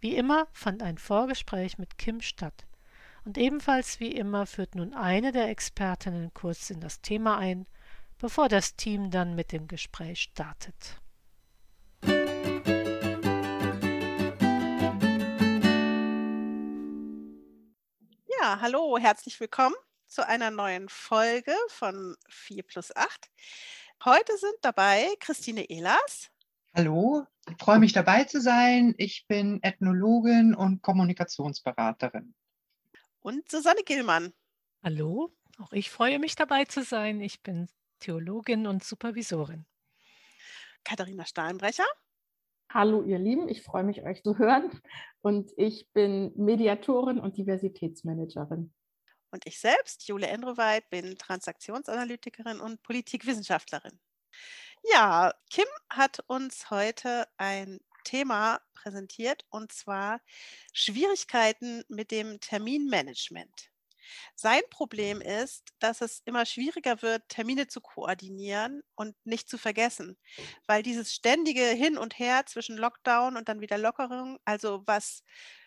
Wie 0.00 0.14
immer 0.14 0.46
fand 0.52 0.82
ein 0.82 0.98
Vorgespräch 0.98 1.78
mit 1.78 1.96
Kim 1.96 2.20
statt. 2.20 2.66
Und 3.24 3.38
ebenfalls 3.38 3.98
wie 3.98 4.12
immer 4.12 4.46
führt 4.46 4.74
nun 4.74 4.92
eine 4.94 5.32
der 5.32 5.48
Expertinnen 5.48 6.32
kurz 6.34 6.70
in 6.70 6.80
das 6.80 7.00
Thema 7.00 7.38
ein, 7.38 7.66
bevor 8.18 8.48
das 8.48 8.76
Team 8.76 9.10
dann 9.10 9.34
mit 9.34 9.52
dem 9.52 9.66
Gespräch 9.68 10.20
startet. 10.20 11.00
Ja, 18.38 18.60
hallo, 18.60 18.98
herzlich 18.98 19.40
willkommen 19.40 19.74
zu 20.06 20.26
einer 20.26 20.50
neuen 20.50 20.88
Folge 20.88 21.54
von 21.68 22.16
4 22.28 22.62
plus 22.62 22.94
8. 22.94 23.30
Heute 24.04 24.36
sind 24.36 24.54
dabei 24.60 25.08
Christine 25.20 25.64
Ehlers. 25.64 26.30
Hallo, 26.74 27.26
ich 27.48 27.56
freue 27.58 27.78
mich 27.78 27.92
dabei 27.92 28.24
zu 28.24 28.40
sein. 28.40 28.94
Ich 28.98 29.26
bin 29.26 29.60
Ethnologin 29.62 30.54
und 30.54 30.82
Kommunikationsberaterin. 30.82 32.34
Und 33.20 33.50
Susanne 33.50 33.82
Gillmann. 33.84 34.32
Hallo, 34.82 35.32
auch 35.58 35.72
ich 35.72 35.90
freue 35.90 36.18
mich 36.18 36.36
dabei 36.36 36.64
zu 36.64 36.82
sein. 36.82 37.20
Ich 37.20 37.42
bin 37.42 37.68
Theologin 38.00 38.66
und 38.66 38.84
Supervisorin. 38.84 39.64
Katharina 40.84 41.24
Steinbrecher. 41.24 41.86
Hallo 42.72 43.04
ihr 43.04 43.18
Lieben, 43.18 43.48
ich 43.48 43.62
freue 43.62 43.84
mich 43.84 44.02
euch 44.02 44.22
zu 44.22 44.38
hören 44.38 44.70
und 45.22 45.52
ich 45.56 45.88
bin 45.92 46.32
Mediatorin 46.36 47.18
und 47.18 47.36
Diversitätsmanagerin. 47.36 48.72
Und 49.30 49.46
ich 49.46 49.60
selbst, 49.60 50.08
Jule 50.08 50.26
Endroweit, 50.26 50.88
bin 50.90 51.16
Transaktionsanalytikerin 51.16 52.60
und 52.60 52.82
Politikwissenschaftlerin. 52.82 53.98
Ja, 54.92 55.32
Kim 55.50 55.66
hat 55.90 56.20
uns 56.28 56.70
heute 56.70 57.26
ein 57.36 57.80
Thema 58.04 58.60
präsentiert 58.74 59.44
und 59.50 59.72
zwar 59.72 60.20
Schwierigkeiten 60.72 61.82
mit 61.88 62.10
dem 62.10 62.40
Terminmanagement. 62.40 63.70
Sein 64.36 64.62
Problem 64.70 65.20
ist, 65.20 65.74
dass 65.80 66.00
es 66.02 66.22
immer 66.26 66.46
schwieriger 66.46 67.02
wird, 67.02 67.28
Termine 67.28 67.68
zu 67.68 67.80
koordinieren 67.80 68.82
und 68.96 69.16
nicht 69.24 69.48
zu 69.48 69.58
vergessen, 69.58 70.18
weil 70.66 70.82
dieses 70.82 71.14
ständige 71.14 71.62
Hin 71.66 71.98
und 71.98 72.18
Her 72.18 72.46
zwischen 72.46 72.76
Lockdown 72.76 73.36
und 73.36 73.48
dann 73.48 73.60
wieder 73.60 73.78
Lockerung, 73.78 74.38
also 74.44 74.82
was 74.86 75.24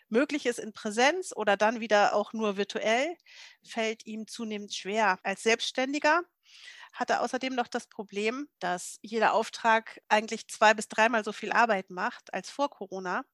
möglich 0.08 0.46
ist 0.46 0.58
in 0.58 0.72
Präsenz 0.72 1.32
oder 1.36 1.56
dann 1.56 1.80
wieder 1.80 2.14
auch 2.14 2.32
nur 2.32 2.56
virtuell, 2.56 3.16
fällt 3.64 4.06
ihm 4.06 4.26
zunehmend 4.28 4.74
schwer. 4.74 5.18
Als 5.22 5.42
Selbstständiger 5.42 6.22
hat 6.92 7.10
er 7.10 7.22
außerdem 7.22 7.54
noch 7.54 7.68
das 7.68 7.86
Problem, 7.86 8.48
dass 8.58 8.98
jeder 9.02 9.34
Auftrag 9.34 10.00
eigentlich 10.08 10.48
zwei 10.48 10.74
bis 10.74 10.88
dreimal 10.88 11.24
so 11.24 11.32
viel 11.32 11.52
Arbeit 11.52 11.90
macht 11.90 12.32
als 12.34 12.50
vor 12.50 12.70
Corona 12.70 13.24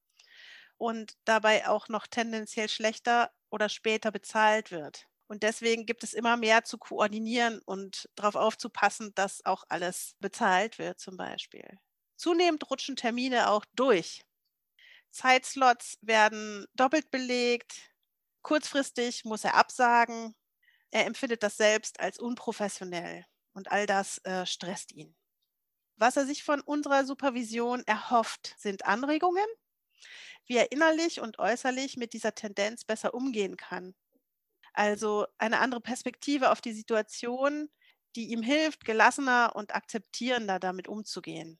und 0.77 1.13
dabei 1.25 1.67
auch 1.67 1.89
noch 1.89 2.07
tendenziell 2.07 2.69
schlechter 2.69 3.31
oder 3.49 3.69
später 3.69 4.11
bezahlt 4.11 4.71
wird. 4.71 5.07
Und 5.27 5.43
deswegen 5.43 5.85
gibt 5.85 6.03
es 6.03 6.13
immer 6.13 6.37
mehr 6.37 6.63
zu 6.63 6.77
koordinieren 6.77 7.61
und 7.65 8.09
darauf 8.15 8.35
aufzupassen, 8.35 9.13
dass 9.15 9.45
auch 9.45 9.63
alles 9.67 10.15
bezahlt 10.19 10.77
wird 10.77 10.99
zum 10.99 11.17
Beispiel. 11.17 11.79
Zunehmend 12.15 12.69
rutschen 12.69 12.95
Termine 12.95 13.49
auch 13.49 13.65
durch. 13.73 14.21
Zeitslots 15.11 15.97
werden 16.01 16.65
doppelt 16.73 17.11
belegt. 17.11 17.91
Kurzfristig 18.41 19.25
muss 19.25 19.43
er 19.43 19.55
absagen. 19.55 20.35
Er 20.91 21.05
empfindet 21.05 21.43
das 21.43 21.57
selbst 21.57 21.99
als 21.99 22.19
unprofessionell 22.19 23.25
und 23.57 23.71
all 23.71 23.87
das 23.87 24.19
äh, 24.19 24.45
stresst 24.45 24.93
ihn. 24.93 25.15
Was 25.97 26.17
er 26.17 26.25
sich 26.25 26.43
von 26.43 26.61
unserer 26.61 27.05
Supervision 27.05 27.83
erhofft, 27.87 28.55
sind 28.59 28.85
Anregungen, 28.85 29.47
wie 30.45 30.57
er 30.57 30.71
innerlich 30.71 31.19
und 31.19 31.39
äußerlich 31.39 31.97
mit 31.97 32.13
dieser 32.13 32.35
Tendenz 32.35 32.85
besser 32.85 33.13
umgehen 33.13 33.57
kann. 33.57 33.95
Also 34.73 35.27
eine 35.39 35.59
andere 35.59 35.81
Perspektive 35.81 36.51
auf 36.51 36.61
die 36.61 36.73
Situation, 36.73 37.69
die 38.15 38.31
ihm 38.31 38.43
hilft, 38.43 38.85
gelassener 38.85 39.53
und 39.55 39.75
akzeptierender 39.75 40.59
damit 40.59 40.87
umzugehen 40.87 41.59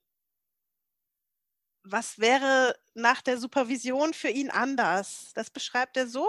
was 1.92 2.20
wäre 2.20 2.76
nach 2.94 3.22
der 3.22 3.38
Supervision 3.38 4.14
für 4.14 4.30
ihn 4.30 4.50
anders? 4.50 5.32
Das 5.36 5.50
beschreibt 5.50 5.98
er 5.98 6.08
so, 6.08 6.28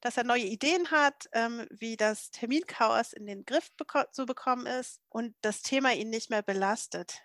dass 0.00 0.16
er 0.16 0.24
neue 0.24 0.44
Ideen 0.44 0.90
hat, 0.90 1.28
ähm, 1.32 1.66
wie 1.70 1.96
das 1.96 2.30
Terminchaos 2.30 3.12
in 3.12 3.26
den 3.26 3.44
Griff 3.44 3.70
beko 3.76 4.04
zu 4.12 4.26
bekommen 4.26 4.66
ist 4.66 5.00
und 5.08 5.34
das 5.42 5.62
Thema 5.62 5.92
ihn 5.92 6.10
nicht 6.10 6.30
mehr 6.30 6.42
belastet. 6.42 7.20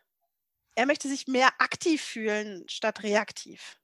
Er 0.75 0.85
möchte 0.85 1.07
sich 1.07 1.27
mehr 1.27 1.49
aktiv 1.59 2.01
fühlen 2.01 2.65
statt 2.67 3.03
reaktiv. 3.03 3.77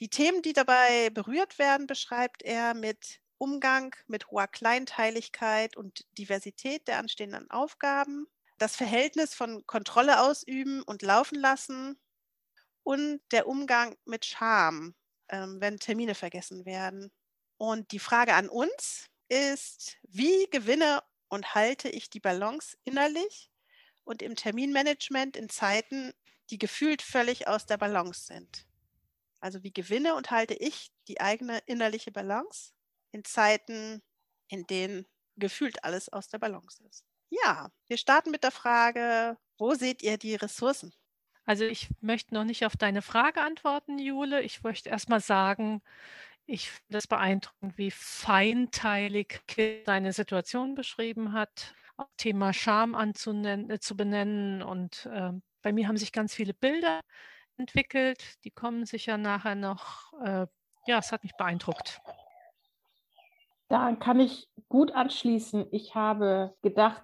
Die 0.00 0.10
Themen, 0.10 0.42
die 0.42 0.52
dabei 0.52 1.10
berührt 1.10 1.58
werden, 1.58 1.86
beschreibt 1.86 2.42
er 2.42 2.74
mit 2.74 3.20
Umgang 3.38 3.94
mit 4.06 4.30
hoher 4.30 4.48
Kleinteiligkeit 4.48 5.76
und 5.76 6.04
Diversität 6.18 6.86
der 6.88 6.98
anstehenden 6.98 7.50
Aufgaben, 7.50 8.26
das 8.58 8.76
Verhältnis 8.76 9.34
von 9.34 9.64
Kontrolle 9.66 10.20
ausüben 10.20 10.82
und 10.82 11.02
laufen 11.02 11.38
lassen, 11.38 11.98
und 12.88 13.20
der 13.32 13.46
Umgang 13.46 13.96
mit 14.06 14.24
Scham, 14.24 14.94
ähm, 15.28 15.60
wenn 15.60 15.78
Termine 15.78 16.14
vergessen 16.14 16.64
werden. 16.64 17.12
Und 17.58 17.92
die 17.92 17.98
Frage 17.98 18.34
an 18.34 18.48
uns 18.48 19.06
ist, 19.28 19.98
wie 20.02 20.46
gewinne 20.50 21.02
und 21.28 21.54
halte 21.54 21.88
ich 21.88 22.08
die 22.08 22.20
Balance 22.20 22.76
innerlich 22.84 23.50
und 24.04 24.22
im 24.22 24.36
Terminmanagement 24.36 25.36
in 25.36 25.48
Zeiten, 25.48 26.12
die 26.50 26.58
gefühlt 26.58 27.02
völlig 27.02 27.48
aus 27.48 27.66
der 27.66 27.76
Balance 27.76 28.26
sind? 28.26 28.66
Also 29.40 29.62
wie 29.62 29.72
gewinne 29.72 30.14
und 30.14 30.30
halte 30.30 30.54
ich 30.54 30.90
die 31.08 31.20
eigene 31.20 31.58
innerliche 31.66 32.10
Balance 32.10 32.72
in 33.12 33.24
Zeiten, 33.24 34.02
in 34.48 34.66
denen 34.66 35.06
gefühlt 35.36 35.84
alles 35.84 36.08
aus 36.08 36.28
der 36.28 36.38
Balance 36.38 36.82
ist? 36.88 37.04
Ja, 37.28 37.70
wir 37.88 37.98
starten 37.98 38.30
mit 38.30 38.42
der 38.42 38.50
Frage, 38.50 39.36
wo 39.58 39.74
seht 39.74 40.02
ihr 40.02 40.16
die 40.16 40.34
Ressourcen? 40.34 40.94
Also 41.44 41.64
ich 41.64 41.88
möchte 42.00 42.34
noch 42.34 42.44
nicht 42.44 42.66
auf 42.66 42.76
deine 42.76 43.02
Frage 43.02 43.40
antworten, 43.40 43.98
Jule. 43.98 44.42
Ich 44.42 44.62
möchte 44.62 44.90
erst 44.90 45.08
mal 45.08 45.20
sagen, 45.20 45.82
ich 46.48 46.70
finde 46.70 46.98
es 46.98 47.06
beeindruckend, 47.06 47.76
wie 47.76 47.90
feinteilig 47.90 49.42
Kim 49.46 49.84
seine 49.84 50.12
Situation 50.14 50.74
beschrieben 50.74 51.34
hat, 51.34 51.74
auch 51.98 52.08
Thema 52.16 52.54
Scham 52.54 52.94
anzunennen, 52.94 53.70
äh, 53.70 53.80
zu 53.80 53.96
benennen. 53.96 54.62
Und 54.62 55.06
äh, 55.12 55.32
bei 55.62 55.72
mir 55.72 55.86
haben 55.86 55.98
sich 55.98 56.10
ganz 56.10 56.34
viele 56.34 56.54
Bilder 56.54 57.00
entwickelt. 57.58 58.42
Die 58.44 58.50
kommen 58.50 58.86
sicher 58.86 59.18
nachher 59.18 59.56
noch. 59.56 60.14
Äh, 60.24 60.46
ja, 60.86 60.98
es 60.98 61.12
hat 61.12 61.22
mich 61.22 61.36
beeindruckt. 61.36 62.00
Da 63.68 63.94
kann 63.96 64.18
ich 64.18 64.48
gut 64.70 64.92
anschließen. 64.92 65.66
Ich 65.70 65.94
habe 65.94 66.56
gedacht, 66.62 67.02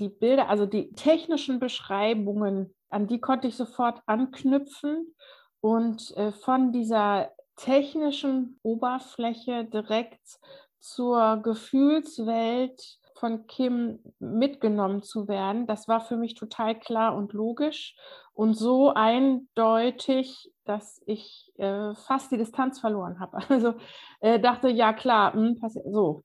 die 0.00 0.08
Bilder, 0.08 0.48
also 0.48 0.66
die 0.66 0.92
technischen 0.94 1.60
Beschreibungen 1.60 2.74
an 2.88 3.06
die 3.06 3.20
konnte 3.20 3.46
ich 3.46 3.56
sofort 3.56 4.02
anknüpfen 4.06 5.14
und 5.60 6.16
äh, 6.16 6.32
von 6.32 6.72
dieser 6.72 7.30
technischen 7.56 8.58
Oberfläche 8.62 9.64
direkt 9.64 10.40
zur 10.80 11.40
Gefühlswelt 11.42 12.98
von 13.14 13.46
Kim 13.46 14.00
mitgenommen 14.18 15.02
zu 15.02 15.28
werden. 15.28 15.66
Das 15.66 15.88
war 15.88 16.00
für 16.00 16.16
mich 16.16 16.34
total 16.34 16.78
klar 16.78 17.16
und 17.16 17.32
logisch 17.32 17.96
und 18.34 18.54
so 18.54 18.92
eindeutig, 18.92 20.52
dass 20.64 21.00
ich 21.06 21.52
äh, 21.56 21.94
fast 21.94 22.32
die 22.32 22.36
Distanz 22.36 22.80
verloren 22.80 23.20
habe. 23.20 23.38
Also 23.48 23.74
äh, 24.20 24.40
dachte, 24.40 24.68
ja 24.68 24.92
klar, 24.92 25.34
mh, 25.36 25.54
hm, 25.60 25.92
so 25.92 26.22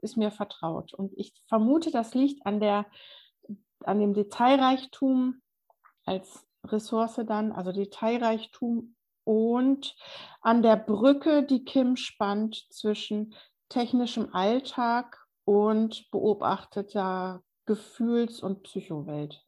ist 0.00 0.16
mir 0.16 0.30
vertraut. 0.30 0.94
Und 0.94 1.12
ich 1.16 1.32
vermute, 1.46 1.90
das 1.90 2.14
liegt 2.14 2.44
an, 2.46 2.60
der, 2.60 2.86
an 3.84 4.00
dem 4.00 4.14
Detailreichtum 4.14 5.42
als 6.04 6.46
Ressource 6.64 7.20
dann, 7.26 7.52
also 7.52 7.72
Detailreichtum 7.72 8.96
und 9.24 9.94
an 10.40 10.62
der 10.62 10.76
Brücke, 10.76 11.42
die 11.42 11.64
Kim 11.64 11.96
spannt 11.96 12.66
zwischen 12.70 13.34
technischem 13.68 14.34
Alltag 14.34 15.26
und 15.44 16.10
beobachteter 16.10 17.42
Gefühls- 17.66 18.40
und 18.40 18.62
Psychowelt. 18.62 19.44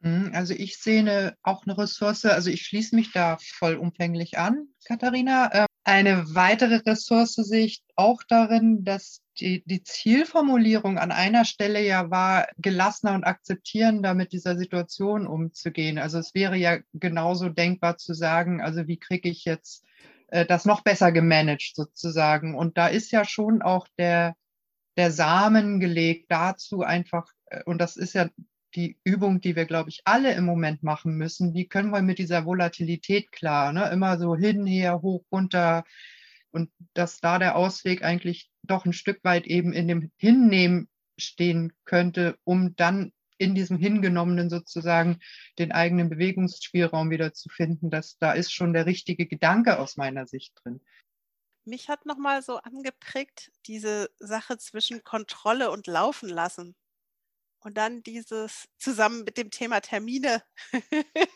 Mhm, 0.00 0.30
also 0.34 0.52
ich 0.54 0.78
sehe 0.78 1.00
eine, 1.00 1.36
auch 1.42 1.64
eine 1.64 1.78
Ressource, 1.78 2.26
also 2.26 2.50
ich 2.50 2.62
schließe 2.62 2.94
mich 2.94 3.12
da 3.12 3.38
vollumfänglich 3.40 4.38
an, 4.38 4.68
Katharina. 4.86 5.66
Eine 5.86 6.34
weitere 6.34 6.76
Ressource 6.76 7.34
sehe 7.34 7.66
ich 7.66 7.84
auch 7.94 8.22
darin, 8.26 8.84
dass 8.84 9.20
die, 9.38 9.62
die 9.66 9.82
Zielformulierung 9.82 10.98
an 10.98 11.12
einer 11.12 11.44
Stelle 11.44 11.84
ja 11.84 12.10
war, 12.10 12.48
gelassener 12.56 13.14
und 13.14 13.24
akzeptierender 13.24 14.14
mit 14.14 14.32
dieser 14.32 14.56
Situation 14.56 15.26
umzugehen. 15.26 15.98
Also 15.98 16.18
es 16.18 16.34
wäre 16.34 16.56
ja 16.56 16.78
genauso 16.94 17.50
denkbar 17.50 17.98
zu 17.98 18.14
sagen, 18.14 18.62
also 18.62 18.86
wie 18.86 18.96
kriege 18.96 19.28
ich 19.28 19.44
jetzt 19.44 19.84
äh, 20.28 20.46
das 20.46 20.64
noch 20.64 20.80
besser 20.82 21.12
gemanagt 21.12 21.72
sozusagen. 21.74 22.54
Und 22.54 22.78
da 22.78 22.86
ist 22.88 23.12
ja 23.12 23.24
schon 23.24 23.60
auch 23.60 23.86
der, 23.98 24.36
der 24.96 25.10
Samen 25.10 25.80
gelegt 25.80 26.26
dazu 26.30 26.82
einfach, 26.82 27.26
äh, 27.46 27.62
und 27.64 27.78
das 27.78 27.96
ist 27.96 28.14
ja 28.14 28.28
die 28.74 28.98
Übung, 29.04 29.40
die 29.40 29.56
wir, 29.56 29.64
glaube 29.64 29.90
ich, 29.90 30.02
alle 30.04 30.34
im 30.34 30.44
Moment 30.44 30.82
machen 30.82 31.16
müssen. 31.16 31.54
Wie 31.54 31.66
können 31.66 31.90
wir 31.90 32.02
mit 32.02 32.18
dieser 32.18 32.44
Volatilität 32.44 33.32
klar? 33.32 33.72
Ne? 33.72 33.88
Immer 33.90 34.18
so 34.18 34.36
hin, 34.36 34.66
her, 34.66 35.02
hoch, 35.02 35.24
runter. 35.30 35.84
Und 36.50 36.70
dass 36.94 37.20
da 37.20 37.38
der 37.38 37.56
Ausweg 37.56 38.02
eigentlich 38.02 38.50
doch 38.62 38.84
ein 38.84 38.92
Stück 38.92 39.22
weit 39.24 39.46
eben 39.46 39.72
in 39.72 39.88
dem 39.88 40.10
Hinnehmen 40.16 40.88
stehen 41.18 41.72
könnte, 41.84 42.38
um 42.44 42.74
dann 42.76 43.12
in 43.38 43.54
diesem 43.54 43.76
Hingenommenen 43.78 44.48
sozusagen 44.48 45.18
den 45.58 45.72
eigenen 45.72 46.08
Bewegungsspielraum 46.08 47.10
wieder 47.10 47.32
zu 47.32 47.48
finden. 47.48 47.90
dass 47.90 48.18
da 48.18 48.32
ist 48.32 48.52
schon 48.52 48.72
der 48.72 48.86
richtige 48.86 49.26
Gedanke 49.26 49.78
aus 49.78 49.96
meiner 49.96 50.26
Sicht 50.26 50.54
drin. 50.62 50.80
Mich 51.64 51.88
hat 51.88 52.04
nochmal 52.04 52.42
so 52.42 52.58
angeprägt 52.58 53.50
diese 53.66 54.10
Sache 54.18 54.58
zwischen 54.58 55.02
Kontrolle 55.02 55.70
und 55.70 55.86
Laufen 55.86 56.28
lassen. 56.28 56.76
Und 57.64 57.76
dann 57.78 58.02
dieses 58.04 58.68
zusammen 58.78 59.24
mit 59.24 59.36
dem 59.38 59.50
Thema 59.50 59.80
Termine. 59.80 60.44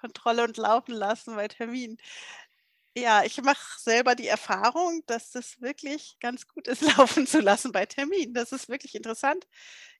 Kontrolle 0.00 0.44
und 0.44 0.56
laufen 0.56 0.92
lassen 0.94 1.34
bei 1.36 1.48
Terminen. 1.48 1.98
Ja, 2.98 3.24
ich 3.24 3.42
mache 3.42 3.78
selber 3.80 4.14
die 4.14 4.26
Erfahrung, 4.26 5.02
dass 5.06 5.30
das 5.30 5.60
wirklich 5.60 6.16
ganz 6.20 6.48
gut 6.48 6.66
ist, 6.66 6.80
laufen 6.98 7.26
zu 7.26 7.40
lassen 7.40 7.70
bei 7.72 7.84
Terminen. 7.86 8.32
Das 8.34 8.52
ist 8.52 8.68
wirklich 8.70 8.94
interessant. 8.94 9.46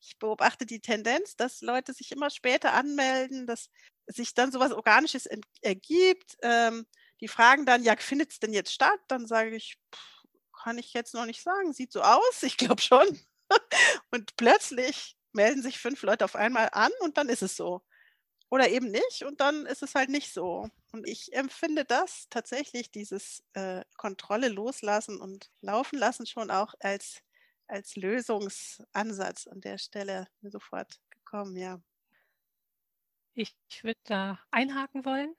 Ich 0.01 0.19
beobachte 0.19 0.65
die 0.67 0.81
Tendenz, 0.81 1.37
dass 1.37 1.61
Leute 1.61 1.93
sich 1.93 2.11
immer 2.13 2.31
später 2.31 2.73
anmelden, 2.75 3.47
dass 3.47 3.69
sich 4.07 4.33
dann 4.35 4.51
so 4.53 4.61
was 4.61 4.73
Organisches 4.73 5.29
ergibt. 5.63 6.37
Ähm, 6.43 6.87
die 7.21 7.29
fragen 7.29 7.67
dann: 7.67 7.83
„Ja, 7.85 7.97
findet 7.99 8.33
es 8.33 8.39
denn 8.41 8.53
jetzt 8.55 8.73
statt?“ 8.73 9.01
Dann 9.09 9.27
sage 9.27 9.55
ich: 9.57 9.77
„Kann 10.65 10.79
ich 10.79 10.95
jetzt 10.95 11.13
noch 11.15 11.27
nicht 11.27 11.43
sagen. 11.43 11.73
Sieht 11.75 11.93
so 11.93 12.01
aus. 12.03 12.43
Ich 12.43 12.57
glaube 12.57 12.81
schon.“ 12.83 13.21
Und 14.11 14.37
plötzlich 14.37 15.17
melden 15.33 15.63
sich 15.63 15.79
fünf 15.79 16.03
Leute 16.03 16.25
auf 16.25 16.37
einmal 16.37 16.69
an 16.73 16.91
und 17.01 17.19
dann 17.19 17.29
ist 17.29 17.43
es 17.43 17.57
so. 17.57 17.83
Oder 18.51 18.69
eben 18.71 18.91
nicht 18.91 19.25
und 19.25 19.41
dann 19.41 19.67
ist 19.67 19.83
es 19.83 19.95
halt 19.95 20.09
nicht 20.11 20.33
so. 20.33 20.69
Und 20.93 21.09
ich 21.09 21.33
empfinde 21.35 21.85
das 21.85 22.29
tatsächlich, 22.31 22.91
dieses 22.93 23.45
äh, 23.55 23.85
Kontrolle 23.97 24.49
loslassen 24.49 25.21
und 25.21 25.51
laufen 25.63 25.99
lassen 25.99 26.27
schon 26.27 26.51
auch 26.51 26.75
als, 26.81 27.23
als 27.69 27.97
Lösungsansatz 27.97 29.49
an 29.49 29.61
der 29.61 29.79
Stelle 29.79 30.29
sofort 30.43 31.01
gekommen, 31.11 31.57
ja. 31.57 31.81
Ich 33.35 33.55
würde 33.83 34.01
da 34.05 34.41
einhaken 34.51 35.05
wollen. 35.05 35.35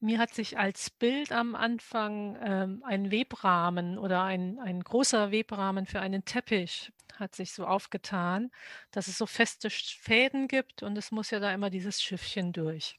Mir 0.00 0.18
hat 0.18 0.34
sich 0.34 0.58
als 0.58 0.90
Bild 0.90 1.32
am 1.32 1.54
Anfang 1.54 2.38
ähm, 2.42 2.82
ein 2.84 3.10
Webrahmen 3.10 3.98
oder 3.98 4.22
ein, 4.22 4.58
ein 4.58 4.82
großer 4.82 5.30
Webrahmen 5.30 5.86
für 5.86 6.00
einen 6.00 6.24
Teppich 6.24 6.92
hat 7.14 7.34
sich 7.34 7.52
so 7.52 7.66
aufgetan, 7.66 8.50
dass 8.90 9.08
es 9.08 9.16
so 9.18 9.26
feste 9.26 9.70
Fäden 9.70 10.48
gibt 10.48 10.82
und 10.82 10.96
es 10.98 11.10
muss 11.10 11.30
ja 11.30 11.40
da 11.40 11.52
immer 11.52 11.70
dieses 11.70 12.02
Schiffchen 12.02 12.52
durch. 12.52 12.98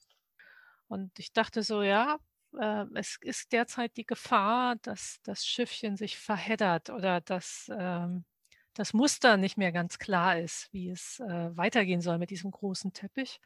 Und 0.88 1.18
ich 1.20 1.34
dachte 1.34 1.64
so, 1.64 1.84
ja, 1.84 2.18
äh, 2.60 2.86
es 2.96 3.18
ist 3.22 3.52
derzeit 3.52 3.96
die 3.98 4.06
Gefahr, 4.06 4.78
dass 4.78 5.20
das 5.24 5.46
Schiffchen 5.46 5.98
sich 5.98 6.18
verheddert 6.18 6.90
oder 6.90 7.22
dass 7.22 7.70
ähm, 7.78 8.26
das 8.74 8.94
Muster 8.94 9.38
nicht 9.38 9.58
mehr 9.58 9.72
ganz 9.72 10.00
klar 10.00 10.40
ist, 10.40 10.72
wie 10.72 10.90
es 10.90 11.20
äh, 11.20 11.56
weitergehen 11.58 12.02
soll 12.02 12.18
mit 12.18 12.30
diesem 12.30 12.52
großen 12.52 12.94
Teppich. 12.94 13.40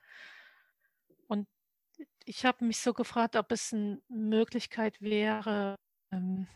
Ich 2.26 2.46
habe 2.46 2.66
mich 2.66 2.80
so 2.80 2.94
gefragt, 2.94 3.36
ob 3.36 3.52
es 3.52 3.74
eine 3.74 4.02
Möglichkeit 4.08 5.02
wäre 5.02 5.76
ähm, 6.12 6.48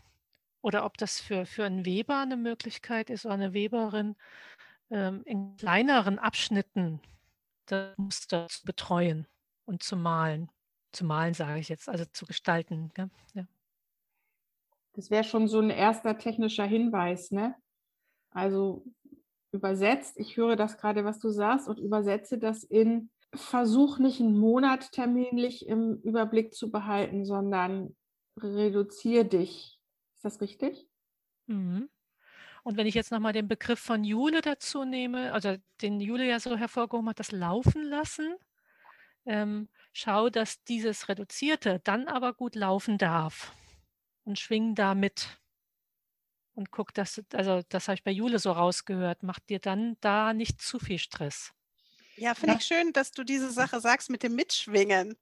oder 0.62 0.84
ob 0.84 0.96
das 0.98 1.20
für, 1.20 1.46
für 1.46 1.64
einen 1.64 1.84
Weber 1.84 2.20
eine 2.20 2.36
Möglichkeit 2.36 3.10
ist 3.10 3.24
oder 3.24 3.34
eine 3.34 3.52
Weberin, 3.52 4.16
ähm, 4.90 5.22
in 5.24 5.56
kleineren 5.56 6.18
Abschnitten 6.18 7.00
das 7.66 7.96
Muster 7.98 8.46
zu 8.48 8.64
betreuen 8.64 9.26
und 9.64 9.82
zu 9.82 9.96
malen. 9.96 10.50
Zu 10.92 11.04
malen 11.04 11.34
sage 11.34 11.58
ich 11.58 11.68
jetzt, 11.68 11.88
also 11.88 12.04
zu 12.06 12.26
gestalten. 12.26 12.92
Ja. 12.96 13.08
ja. 13.34 13.46
Das 14.92 15.10
wäre 15.10 15.24
schon 15.24 15.48
so 15.48 15.60
ein 15.60 15.70
erster 15.70 16.16
technischer 16.16 16.64
Hinweis, 16.64 17.30
ne? 17.30 17.54
Also 18.30 18.84
übersetzt, 19.52 20.18
ich 20.18 20.36
höre 20.36 20.56
das 20.56 20.78
gerade, 20.78 21.04
was 21.04 21.18
du 21.18 21.30
sagst, 21.30 21.68
und 21.68 21.78
übersetze 21.78 22.38
das 22.38 22.62
in 22.62 23.10
versuch 23.36 23.98
nicht 23.98 24.20
einen 24.20 24.38
Monat 24.38 24.92
terminlich 24.92 25.66
im 25.66 26.00
Überblick 26.02 26.54
zu 26.54 26.70
behalten, 26.70 27.24
sondern 27.24 27.96
reduziere 28.38 29.24
dich. 29.24 29.80
Ist 30.16 30.24
das 30.24 30.40
richtig? 30.40 30.86
Mhm. 31.46 31.88
Und 32.64 32.76
wenn 32.76 32.86
ich 32.86 32.94
jetzt 32.94 33.12
nochmal 33.12 33.32
den 33.32 33.46
Begriff 33.46 33.78
von 33.78 34.02
Jule 34.02 34.40
dazu 34.40 34.84
nehme, 34.84 35.32
also 35.32 35.56
den 35.82 36.00
Jule 36.00 36.26
ja 36.26 36.40
so 36.40 36.56
hervorgehoben 36.56 37.08
hat, 37.10 37.20
das 37.20 37.30
Laufen 37.30 37.84
lassen, 37.84 38.34
ähm, 39.24 39.68
schau, 39.92 40.30
dass 40.30 40.64
dieses 40.64 41.08
Reduzierte 41.08 41.80
dann 41.84 42.08
aber 42.08 42.34
gut 42.34 42.54
laufen 42.54 42.98
darf 42.98 43.54
und 44.24 44.38
schwing 44.38 44.74
da 44.74 44.94
mit. 44.94 45.40
Und 46.54 46.70
guck, 46.70 46.94
dass, 46.94 47.22
also 47.34 47.62
das 47.68 47.86
habe 47.86 47.96
ich 47.96 48.04
bei 48.04 48.10
Jule 48.10 48.38
so 48.38 48.50
rausgehört, 48.50 49.22
macht 49.22 49.48
dir 49.48 49.58
dann 49.58 49.96
da 50.00 50.32
nicht 50.32 50.60
zu 50.60 50.78
viel 50.78 50.98
Stress. 50.98 51.52
Ja, 52.16 52.34
finde 52.34 52.54
ja. 52.54 52.58
ich 52.58 52.66
schön, 52.66 52.92
dass 52.92 53.12
du 53.12 53.24
diese 53.24 53.50
Sache 53.50 53.80
sagst 53.80 54.10
mit 54.10 54.22
dem 54.22 54.34
Mitschwingen. 54.34 55.16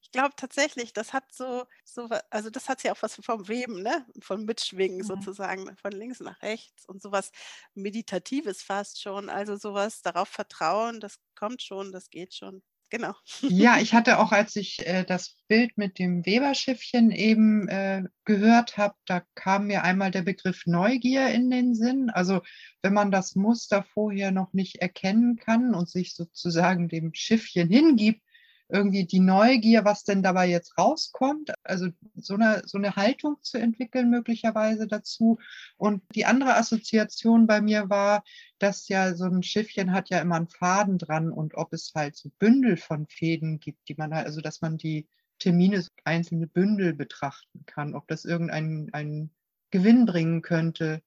Ich 0.00 0.12
glaube 0.12 0.34
tatsächlich, 0.36 0.92
das 0.92 1.12
hat 1.12 1.32
so, 1.32 1.66
so, 1.84 2.08
also 2.30 2.50
das 2.50 2.68
hat 2.68 2.82
ja 2.84 2.92
auch 2.92 3.02
was 3.02 3.16
vom 3.16 3.48
Weben, 3.48 3.82
ne? 3.82 4.06
Von 4.20 4.44
Mitschwingen 4.44 4.98
mhm. 4.98 5.02
sozusagen, 5.02 5.76
von 5.76 5.92
links 5.92 6.20
nach 6.20 6.40
rechts 6.42 6.86
und 6.86 7.02
sowas 7.02 7.32
Meditatives 7.74 8.62
fast 8.62 9.00
schon. 9.02 9.28
Also 9.28 9.56
sowas 9.56 10.02
darauf 10.02 10.28
vertrauen, 10.28 11.00
das 11.00 11.18
kommt 11.34 11.62
schon, 11.62 11.92
das 11.92 12.10
geht 12.10 12.34
schon. 12.34 12.62
Genau. 12.90 13.14
Ja, 13.42 13.78
ich 13.80 13.94
hatte 13.94 14.18
auch, 14.18 14.32
als 14.32 14.56
ich 14.56 14.86
äh, 14.86 15.04
das 15.04 15.36
Bild 15.48 15.76
mit 15.76 15.98
dem 15.98 16.24
Weberschiffchen 16.24 17.10
eben 17.10 17.68
äh, 17.68 18.04
gehört 18.24 18.76
habe, 18.76 18.94
da 19.06 19.22
kam 19.34 19.66
mir 19.66 19.84
einmal 19.84 20.10
der 20.10 20.22
Begriff 20.22 20.66
Neugier 20.66 21.28
in 21.28 21.50
den 21.50 21.74
Sinn. 21.74 22.10
Also 22.10 22.40
wenn 22.82 22.94
man 22.94 23.10
das 23.10 23.34
Muster 23.34 23.82
vorher 23.82 24.30
noch 24.30 24.52
nicht 24.52 24.76
erkennen 24.76 25.36
kann 25.36 25.74
und 25.74 25.88
sich 25.88 26.14
sozusagen 26.14 26.88
dem 26.88 27.12
Schiffchen 27.14 27.68
hingibt, 27.68 28.22
irgendwie 28.68 29.06
die 29.06 29.20
Neugier, 29.20 29.84
was 29.84 30.04
denn 30.04 30.22
dabei 30.22 30.48
jetzt 30.48 30.76
rauskommt, 30.78 31.52
also 31.64 31.88
so 32.16 32.34
eine, 32.34 32.62
so 32.66 32.78
eine 32.78 32.96
Haltung 32.96 33.36
zu 33.42 33.58
entwickeln 33.58 34.10
möglicherweise 34.10 34.86
dazu. 34.86 35.38
Und 35.76 36.02
die 36.14 36.26
andere 36.26 36.56
Assoziation 36.56 37.46
bei 37.46 37.60
mir 37.60 37.88
war, 37.88 38.24
dass 38.58 38.88
ja 38.88 39.14
so 39.14 39.24
ein 39.24 39.42
Schiffchen 39.42 39.92
hat 39.92 40.10
ja 40.10 40.20
immer 40.20 40.36
einen 40.36 40.48
Faden 40.48 40.98
dran 40.98 41.30
und 41.30 41.54
ob 41.54 41.72
es 41.72 41.92
halt 41.94 42.16
so 42.16 42.30
Bündel 42.38 42.76
von 42.76 43.06
Fäden 43.06 43.58
gibt, 43.60 43.88
die 43.88 43.94
man 43.94 44.14
halt, 44.14 44.26
also 44.26 44.40
dass 44.40 44.60
man 44.60 44.76
die 44.76 45.08
Termine 45.38 45.84
einzelne 46.04 46.46
Bündel 46.46 46.94
betrachten 46.94 47.64
kann, 47.64 47.94
ob 47.94 48.06
das 48.08 48.24
irgendeinen 48.24 48.92
einen 48.92 49.30
Gewinn 49.70 50.04
bringen 50.04 50.42
könnte. 50.42 51.02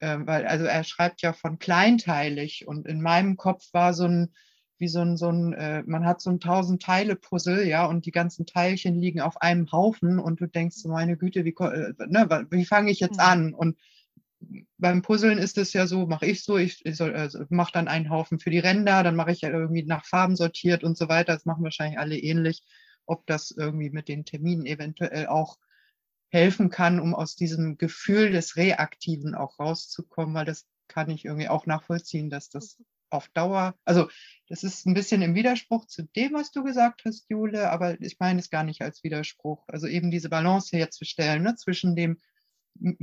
Ähm, 0.00 0.26
weil, 0.26 0.46
also 0.46 0.64
er 0.66 0.84
schreibt 0.84 1.22
ja 1.22 1.32
von 1.32 1.58
kleinteilig 1.58 2.66
und 2.66 2.86
in 2.86 3.00
meinem 3.00 3.36
Kopf 3.36 3.72
war 3.72 3.94
so 3.94 4.04
ein, 4.04 4.34
wie 4.78 4.88
so 4.88 5.00
ein, 5.00 5.16
so 5.16 5.30
ein 5.30 5.52
äh, 5.54 5.82
man 5.86 6.04
hat 6.04 6.20
so 6.20 6.30
ein 6.30 6.40
tausend 6.40 6.82
Teile 6.82 7.16
Puzzle, 7.16 7.66
ja, 7.66 7.86
und 7.86 8.06
die 8.06 8.10
ganzen 8.10 8.46
Teilchen 8.46 9.00
liegen 9.00 9.20
auf 9.20 9.40
einem 9.40 9.70
Haufen 9.72 10.18
und 10.18 10.40
du 10.40 10.46
denkst, 10.46 10.84
meine 10.84 11.16
Güte, 11.16 11.44
wie, 11.44 11.54
äh, 11.58 11.92
ne, 12.06 12.46
wie 12.50 12.64
fange 12.64 12.90
ich 12.90 13.00
jetzt 13.00 13.18
mhm. 13.18 13.24
an? 13.24 13.54
Und 13.54 13.76
beim 14.78 15.02
Puzzeln 15.02 15.38
ist 15.38 15.58
es 15.58 15.72
ja 15.72 15.86
so, 15.86 16.06
mache 16.06 16.26
ich 16.26 16.44
so, 16.44 16.56
ich, 16.56 16.84
ich 16.84 17.00
also 17.00 17.44
mache 17.48 17.72
dann 17.72 17.88
einen 17.88 18.10
Haufen 18.10 18.38
für 18.38 18.50
die 18.50 18.58
Ränder, 18.58 19.02
dann 19.02 19.16
mache 19.16 19.32
ich 19.32 19.40
ja 19.40 19.50
irgendwie 19.50 19.82
nach 19.82 20.04
Farben 20.04 20.36
sortiert 20.36 20.84
und 20.84 20.96
so 20.96 21.08
weiter. 21.08 21.32
Das 21.34 21.46
machen 21.46 21.64
wahrscheinlich 21.64 21.98
alle 21.98 22.18
ähnlich. 22.18 22.62
Ob 23.06 23.26
das 23.26 23.50
irgendwie 23.50 23.90
mit 23.90 24.08
den 24.08 24.24
Terminen 24.24 24.66
eventuell 24.66 25.28
auch 25.28 25.58
helfen 26.28 26.70
kann, 26.70 27.00
um 27.00 27.14
aus 27.14 27.36
diesem 27.36 27.78
Gefühl 27.78 28.32
des 28.32 28.56
Reaktiven 28.56 29.34
auch 29.34 29.58
rauszukommen, 29.58 30.34
weil 30.34 30.44
das 30.44 30.66
kann 30.88 31.08
ich 31.10 31.24
irgendwie 31.24 31.48
auch 31.48 31.66
nachvollziehen, 31.66 32.30
dass 32.30 32.48
das 32.48 32.78
auf 33.10 33.28
Dauer, 33.30 33.76
also 33.84 34.08
das 34.48 34.62
ist 34.64 34.86
ein 34.86 34.94
bisschen 34.94 35.22
im 35.22 35.34
Widerspruch 35.34 35.86
zu 35.86 36.02
dem, 36.04 36.34
was 36.34 36.52
du 36.52 36.62
gesagt 36.64 37.02
hast, 37.04 37.26
Jule, 37.30 37.70
aber 37.70 38.00
ich 38.00 38.18
meine 38.20 38.40
es 38.40 38.50
gar 38.50 38.64
nicht 38.64 38.82
als 38.82 39.02
Widerspruch. 39.04 39.64
Also 39.68 39.86
eben 39.86 40.10
diese 40.10 40.28
Balance 40.28 40.76
herzustellen 40.76 41.42
ne, 41.42 41.54
zwischen 41.56 41.96
dem 41.96 42.18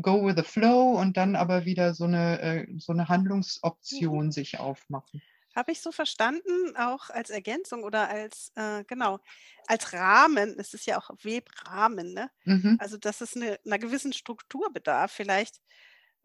Go 0.02 0.26
with 0.26 0.36
the 0.38 0.44
Flow 0.44 1.00
und 1.00 1.18
dann 1.18 1.36
aber 1.36 1.66
wieder 1.66 1.94
so 1.96 2.06
eine, 2.06 2.40
äh, 2.42 2.68
so 2.80 2.94
eine 2.94 3.10
Handlungsoption 3.10 4.32
mhm. 4.32 4.32
sich 4.32 4.60
aufmachen. 4.60 5.22
Habe 5.56 5.72
ich 5.72 5.82
so 5.82 5.92
verstanden, 5.92 6.76
auch 6.78 7.10
als 7.12 7.30
Ergänzung 7.30 7.84
oder 7.84 8.10
als, 8.10 8.52
äh, 8.56 8.84
genau, 8.86 9.20
als 9.68 9.94
Rahmen. 9.94 10.56
Es 10.60 10.74
ist 10.74 10.88
ja 10.88 10.98
auch 10.98 11.12
Webrahmen, 11.22 12.14
ne? 12.14 12.32
Mhm. 12.46 12.78
Also, 12.78 12.98
dass 12.98 13.22
es 13.22 13.36
eine 13.36 13.60
'ner 13.64 13.78
gewissen 13.78 14.14
Struktur 14.14 14.74
bedarf. 14.74 15.12
Vielleicht 15.12 15.62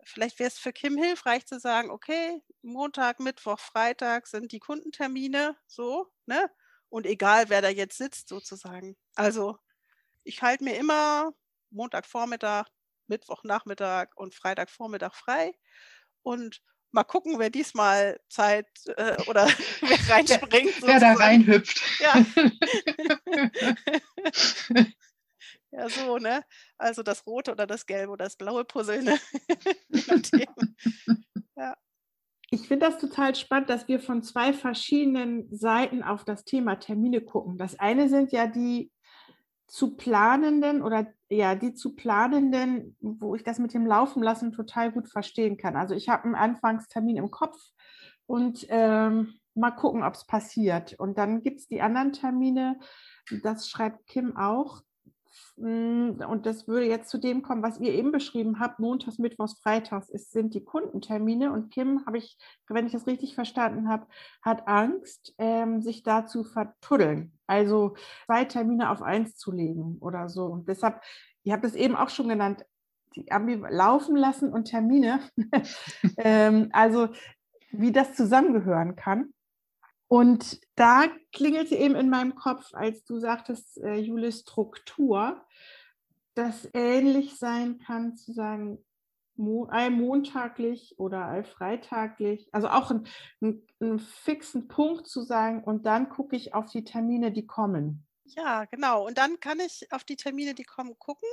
vielleicht 0.09 0.39
wäre 0.39 0.49
es 0.49 0.59
für 0.59 0.73
Kim 0.73 0.97
hilfreich 0.99 1.47
zu 1.47 1.61
sagen: 1.61 1.91
„Okay, 1.91 2.43
Montag, 2.63 3.21
Mittwoch, 3.21 3.59
Freitag 3.61 4.27
sind 4.29 4.53
die 4.53 4.61
Kundentermine 4.61 5.57
so, 5.67 6.09
ne? 6.27 6.51
Und 6.91 7.07
egal, 7.07 7.49
wer 7.51 7.63
da 7.63 7.69
jetzt 7.69 7.99
sitzt 7.99 8.29
sozusagen. 8.29 8.97
Also, 9.15 9.59
ich 10.25 10.43
halte 10.43 10.65
mir 10.65 10.77
immer 10.77 11.33
Montagvormittag, 11.71 12.69
Mittwochnachmittag 13.09 14.11
und 14.17 14.35
Freitagvormittag 14.35 15.15
frei 15.15 15.53
und 16.23 16.63
mal 16.93 17.05
gucken, 17.05 17.39
wer 17.39 17.51
diesmal 17.51 18.21
Zeit, 18.31 18.69
äh, 18.97 19.19
oder 19.27 19.47
wer 19.87 19.99
reinspringt 20.09 20.81
Wer 20.85 21.01
da 21.01 21.13
sozusagen. 21.13 21.15
reinhüpft. 21.15 21.83
Ja. 21.99 22.23
Ja, 25.71 25.89
so, 25.89 26.19
ne? 26.19 26.43
Also, 26.79 27.03
das 27.03 27.27
rote 27.27 27.53
oder 27.53 27.67
das 27.67 27.87
gelbe 27.87 28.13
oder 28.13 28.25
das 28.25 28.37
blaue 28.37 28.65
Puzzle, 28.65 29.03
ne? 29.03 29.19
Ja. 31.57 31.77
Ich 32.51 32.69
finde 32.69 32.87
das 32.87 32.99
total 32.99 33.35
spannend, 33.35 33.69
dass 33.69 33.89
wir 33.89 34.01
von 34.01 34.23
zwei 34.23 34.53
verschiedenen 34.53 35.55
Seiten 35.55 36.03
auf 36.03 36.25
das 36.25 36.45
Thema 36.45 36.77
Termine 36.77 37.21
gucken. 37.21 37.59
Das 37.59 37.79
eine 37.79 38.09
sind 38.09 38.33
ja 38.33 38.47
die 38.47 38.91
zu 39.67 39.97
planenden 39.97 40.83
oder 40.83 41.09
ja, 41.29 41.55
die 41.55 41.75
zu 41.75 41.95
planenden, 41.95 42.97
wo 43.01 43.35
ich 43.35 43.45
das 43.45 43.59
mit 43.59 43.75
dem 43.75 43.87
Laufen 43.87 44.23
lassen 44.23 44.53
total 44.53 44.93
gut 44.93 45.09
verstehen 45.09 45.59
kann. 45.59 45.77
Also 45.77 45.95
ich 45.95 46.09
habe 46.09 46.25
einen 46.25 46.35
Anfangstermin 46.35 47.19
im 47.19 47.31
Kopf 47.31 47.59
und 48.27 48.67
ähm, 48.71 49.35
mal 49.55 49.73
gucken, 49.73 50.03
ob 50.03 50.15
es 50.15 50.27
passiert. 50.27 50.95
Und 50.99 51.19
dann 51.19 51.43
gibt 51.43 51.61
es 51.61 51.69
die 51.69 51.83
anderen 51.83 52.13
Termine, 52.13 52.81
das 53.43 53.69
schreibt 53.69 54.07
Kim 54.07 54.37
auch. 54.39 54.81
Mm, 55.61 56.21
Und 56.29 56.47
das 56.47 56.69
würde 56.69 56.87
jetzt 56.87 57.11
zu 57.11 57.19
dem 57.19 57.43
kommen, 57.43 57.63
was 57.63 57.81
ihr 57.81 57.93
eben 57.93 58.13
beschrieben 58.13 58.61
habt. 58.61 58.79
Montags, 58.79 59.19
Mittwochs, 59.19 59.59
Freitags 59.61 60.09
ist, 60.09 60.31
sind 60.33 60.55
die 60.55 60.65
Kundentermine. 60.65 61.53
Und 61.53 61.71
Kim, 61.71 62.07
habe 62.07 62.19
ich, 62.19 62.39
wenn 62.69 62.87
ich 62.87 62.93
das 62.93 63.07
richtig 63.07 63.35
verstanden 63.35 63.89
habe, 63.89 64.07
hat 64.43 64.69
Angst, 64.69 65.35
ähm, 65.39 65.83
sich 65.83 66.03
da 66.03 66.27
zu 66.27 66.45
vertuddeln. 66.45 67.33
Also 67.47 67.97
zwei 68.27 68.45
Termine 68.45 68.91
auf 68.91 69.03
eins 69.03 69.37
zu 69.37 69.51
legen 69.51 69.99
oder 70.01 70.29
so. 70.29 70.45
Und 70.47 70.69
deshalb, 70.69 71.01
ihr 71.43 71.53
habt 71.53 71.65
es 71.65 71.75
eben 71.75 71.97
auch 71.97 72.11
schon 72.11 72.29
genannt, 72.29 72.65
die 73.17 73.31
Ambi 73.33 73.57
laufen 73.69 74.17
lassen 74.17 74.53
und 74.53 74.67
Termine. 74.67 75.21
ähm, 76.19 76.69
also 76.73 77.09
wie 77.71 77.93
das 77.93 78.15
zusammengehören 78.15 78.97
kann. 78.97 79.33
Und 80.09 80.61
da 80.75 81.05
klingelte 81.33 81.77
eben 81.77 81.95
in 81.95 82.09
meinem 82.09 82.35
Kopf, 82.35 82.75
als 82.75 83.05
du 83.05 83.19
sagtest, 83.19 83.79
äh, 83.79 83.97
Jule, 83.97 84.33
Struktur, 84.33 85.45
das 86.35 86.69
ähnlich 86.73 87.37
sein 87.37 87.79
kann 87.79 88.17
zu 88.17 88.33
sagen, 88.33 88.79
mo 89.37 89.67
allmontaglich 89.67 90.99
oder 90.99 91.27
allfreitaglich, 91.27 92.49
also 92.53 92.69
auch 92.69 92.91
einen, 92.91 93.67
einen, 93.81 93.99
fixen 93.99 94.67
Punkt 94.67 95.07
zu 95.07 95.23
sagen 95.23 95.63
und 95.63 95.87
dann 95.87 96.09
gucke 96.09 96.37
ich 96.37 96.55
auf 96.55 96.71
die 96.71 96.85
Termine, 96.85 97.31
die 97.31 97.47
kommen. 97.47 98.05
Ja, 98.25 98.65
genau. 98.65 99.07
Und 99.07 99.17
dann 99.17 99.41
kann 99.41 99.61
ich 99.61 99.91
auf 99.93 100.05
die 100.05 100.17
Termine, 100.17 100.55
die 100.55 100.65
kommen, 100.65 100.99
gucken 100.99 101.29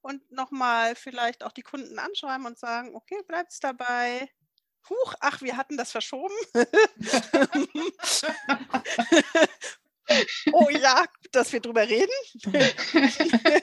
und 0.00 0.30
nochmal 0.30 0.94
vielleicht 0.94 1.44
auch 1.44 1.52
die 1.52 1.62
Kunden 1.62 1.98
anschreiben 1.98 2.46
und 2.46 2.58
sagen, 2.58 2.94
okay, 2.94 3.22
bleibt's 3.26 3.60
dabei. 3.60 4.30
Huch, 4.88 5.14
ach, 5.20 5.42
wir 5.42 5.56
hatten 5.56 5.76
das 5.76 5.92
verschoben. 5.92 6.34
oh 10.52 10.68
ja, 10.70 11.04
dass 11.30 11.52
wir 11.52 11.60
drüber 11.60 11.88
reden. 11.88 12.10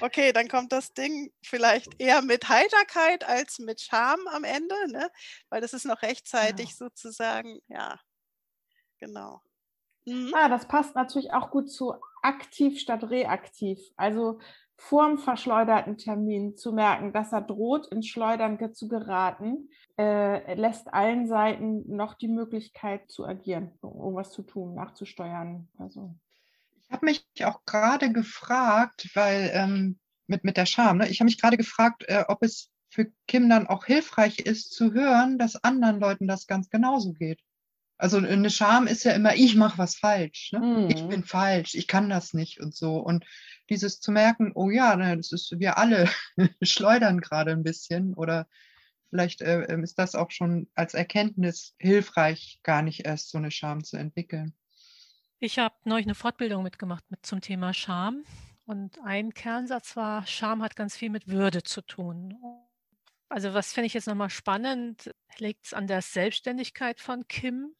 okay, 0.00 0.32
dann 0.32 0.48
kommt 0.48 0.72
das 0.72 0.92
Ding 0.94 1.32
vielleicht 1.42 2.00
eher 2.00 2.22
mit 2.22 2.48
Heiterkeit 2.48 3.24
als 3.24 3.58
mit 3.58 3.80
Scham 3.80 4.26
am 4.28 4.44
Ende, 4.44 4.74
ne? 4.90 5.10
weil 5.50 5.60
das 5.60 5.72
ist 5.72 5.84
noch 5.84 6.02
rechtzeitig 6.02 6.70
Ja. 6.70 6.76
sozusagen, 6.76 7.60
ja, 7.68 7.98
genau. 8.98 9.42
Mhm. 10.04 10.32
Ah, 10.34 10.48
das 10.48 10.66
passt 10.66 10.94
natürlich 10.94 11.32
auch 11.32 11.50
gut 11.50 11.70
zu 11.70 11.94
aktiv 12.22 12.80
statt 12.80 13.04
reaktiv. 13.04 13.78
Also 13.96 14.40
vorm 14.76 15.18
verschleuderten 15.18 15.96
Termin 15.96 16.56
zu 16.56 16.72
merken, 16.72 17.12
dass 17.12 17.32
er 17.32 17.42
droht, 17.42 17.86
ins 17.88 18.08
Schleudern 18.08 18.58
zu 18.74 18.88
geraten, 18.88 19.68
äh, 19.98 20.54
lässt 20.54 20.92
allen 20.92 21.26
Seiten 21.26 21.94
noch 21.94 22.14
die 22.14 22.28
Möglichkeit 22.28 23.10
zu 23.10 23.24
agieren, 23.24 23.72
irgendwas 23.82 24.32
zu 24.32 24.42
tun, 24.42 24.74
nachzusteuern. 24.74 25.68
Also. 25.78 26.14
Ich 26.82 26.90
habe 26.90 27.06
mich 27.06 27.24
auch 27.44 27.64
gerade 27.64 28.12
gefragt, 28.12 29.10
weil 29.14 29.50
ähm, 29.54 29.98
mit, 30.26 30.44
mit 30.44 30.56
der 30.56 30.66
Scham, 30.66 30.98
ne? 30.98 31.08
ich 31.08 31.20
habe 31.20 31.26
mich 31.26 31.40
gerade 31.40 31.56
gefragt, 31.56 32.04
äh, 32.08 32.24
ob 32.28 32.42
es 32.42 32.70
für 32.90 33.10
Kim 33.26 33.48
dann 33.48 33.66
auch 33.66 33.86
hilfreich 33.86 34.40
ist 34.40 34.72
zu 34.72 34.92
hören, 34.92 35.38
dass 35.38 35.62
anderen 35.64 36.00
Leuten 36.00 36.26
das 36.26 36.46
ganz 36.46 36.68
genauso 36.68 37.12
geht. 37.12 37.40
Also 37.98 38.16
eine 38.16 38.50
Scham 38.50 38.86
ist 38.86 39.04
ja 39.04 39.12
immer, 39.12 39.34
ich 39.34 39.54
mache 39.54 39.78
was 39.78 39.96
falsch, 39.96 40.50
ne? 40.52 40.88
ich 40.90 41.02
Mhm. 41.04 41.08
bin 41.08 41.24
falsch, 41.24 41.74
ich 41.74 41.86
kann 41.86 42.08
das 42.08 42.34
nicht 42.34 42.60
und 42.60 42.74
so. 42.74 42.96
Und 42.96 43.24
dieses 43.70 44.00
zu 44.00 44.10
merken, 44.10 44.52
oh 44.54 44.70
ja, 44.70 44.96
das 45.14 45.30
ist, 45.30 45.58
wir 45.58 45.78
alle 45.78 46.08
schleudern 46.62 47.20
gerade 47.20 47.52
ein 47.52 47.62
bisschen 47.62 48.14
oder 48.14 48.48
vielleicht 49.10 49.42
äh, 49.42 49.62
ähm, 49.64 49.84
ist 49.84 49.98
das 49.98 50.14
auch 50.14 50.30
schon 50.30 50.68
als 50.74 50.94
Erkenntnis 50.94 51.74
hilfreich, 51.78 52.58
gar 52.62 52.82
nicht 52.82 53.04
erst 53.04 53.30
so 53.30 53.38
eine 53.38 53.50
Scham 53.50 53.84
zu 53.84 53.96
entwickeln. 53.96 54.54
Ich 55.38 55.58
habe 55.58 55.74
neulich 55.84 56.06
eine 56.06 56.14
Fortbildung 56.14 56.62
mitgemacht 56.62 57.04
mit 57.10 57.24
zum 57.26 57.40
Thema 57.40 57.74
Scham. 57.74 58.24
Und 58.64 58.98
ein 59.04 59.34
Kernsatz 59.34 59.96
war, 59.96 60.26
Scham 60.26 60.62
hat 60.62 60.76
ganz 60.76 60.96
viel 60.96 61.10
mit 61.10 61.28
Würde 61.28 61.62
zu 61.62 61.82
tun. 61.82 62.38
Also 63.28 63.52
was 63.54 63.72
finde 63.72 63.86
ich 63.86 63.94
jetzt 63.94 64.06
nochmal 64.06 64.30
spannend, 64.30 65.10
liegt 65.38 65.66
es 65.66 65.74
an 65.74 65.86
der 65.86 66.00
Selbstständigkeit 66.00 67.00
von 67.00 67.26
Kim, 67.28 67.74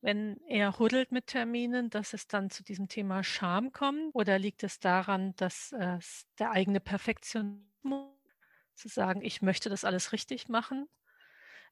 wenn 0.00 0.40
er 0.46 0.78
huddelt 0.78 1.12
mit 1.12 1.26
Terminen, 1.26 1.90
dass 1.90 2.12
es 2.12 2.28
dann 2.28 2.50
zu 2.50 2.62
diesem 2.62 2.88
Thema 2.88 3.24
Scham 3.24 3.72
kommt? 3.72 4.14
Oder 4.14 4.38
liegt 4.38 4.62
es 4.62 4.78
daran, 4.78 5.34
dass 5.36 5.72
äh, 5.72 5.98
der 6.38 6.50
eigene 6.52 6.80
Perfektionismus, 6.80 8.12
zu 8.74 8.88
sagen, 8.88 9.22
ich 9.22 9.42
möchte 9.42 9.70
das 9.70 9.84
alles 9.84 10.12
richtig 10.12 10.48
machen? 10.48 10.88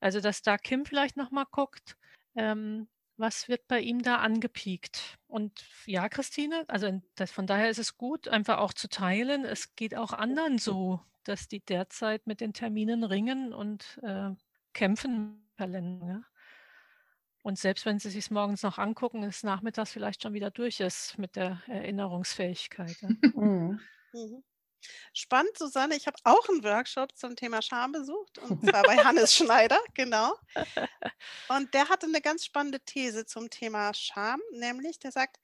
Also 0.00 0.20
dass 0.20 0.42
da 0.42 0.58
Kim 0.58 0.84
vielleicht 0.84 1.16
nochmal 1.16 1.46
guckt, 1.50 1.96
ähm, 2.34 2.88
was 3.16 3.48
wird 3.48 3.68
bei 3.68 3.80
ihm 3.80 4.02
da 4.02 4.16
angepiekt? 4.16 5.18
Und 5.28 5.64
ja, 5.86 6.08
Christine, 6.08 6.64
also 6.68 7.00
das, 7.14 7.30
von 7.30 7.46
daher 7.46 7.70
ist 7.70 7.78
es 7.78 7.96
gut, 7.96 8.28
einfach 8.28 8.58
auch 8.58 8.72
zu 8.72 8.88
teilen. 8.88 9.44
Es 9.44 9.76
geht 9.76 9.94
auch 9.94 10.12
anderen 10.12 10.58
so, 10.58 11.00
dass 11.22 11.48
die 11.48 11.60
derzeit 11.60 12.26
mit 12.26 12.40
den 12.40 12.52
Terminen 12.52 13.04
ringen 13.04 13.52
und 13.52 14.00
äh, 14.02 14.30
kämpfen 14.72 15.48
Kalender. 15.56 16.24
Und 17.44 17.58
selbst 17.58 17.84
wenn 17.84 17.98
sie 17.98 18.08
sich 18.08 18.30
morgens 18.30 18.62
noch 18.62 18.78
angucken, 18.78 19.22
ist 19.22 19.44
nachmittags 19.44 19.92
vielleicht 19.92 20.22
schon 20.22 20.32
wieder 20.32 20.50
durch 20.50 20.80
ist 20.80 21.18
mit 21.18 21.36
der 21.36 21.62
Erinnerungsfähigkeit. 21.66 22.96
Ja? 23.02 23.08
Mhm. 23.34 23.80
Mhm. 24.14 24.42
Spannend, 25.12 25.56
Susanne. 25.58 25.94
Ich 25.94 26.06
habe 26.06 26.16
auch 26.24 26.48
einen 26.48 26.64
Workshop 26.64 27.14
zum 27.16 27.36
Thema 27.36 27.60
Scham 27.60 27.92
besucht 27.92 28.38
und 28.38 28.64
zwar 28.66 28.82
bei 28.82 28.96
Hannes 29.04 29.34
Schneider, 29.34 29.78
genau. 29.94 30.34
Und 31.48 31.72
der 31.74 31.88
hatte 31.88 32.06
eine 32.06 32.20
ganz 32.20 32.44
spannende 32.46 32.80
These 32.80 33.26
zum 33.26 33.50
Thema 33.50 33.92
Scham, 33.94 34.40
nämlich 34.52 34.98
der 34.98 35.12
sagt, 35.12 35.38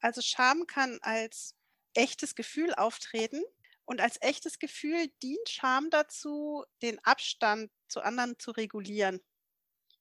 also 0.00 0.20
Scham 0.22 0.66
kann 0.66 0.98
als 1.02 1.56
echtes 1.94 2.34
Gefühl 2.34 2.74
auftreten 2.74 3.42
und 3.84 4.00
als 4.00 4.18
echtes 4.22 4.58
Gefühl 4.58 5.08
dient 5.22 5.48
Scham 5.48 5.90
dazu, 5.90 6.64
den 6.82 6.98
Abstand 7.04 7.70
zu 7.88 8.00
anderen 8.02 8.38
zu 8.38 8.52
regulieren. 8.52 9.20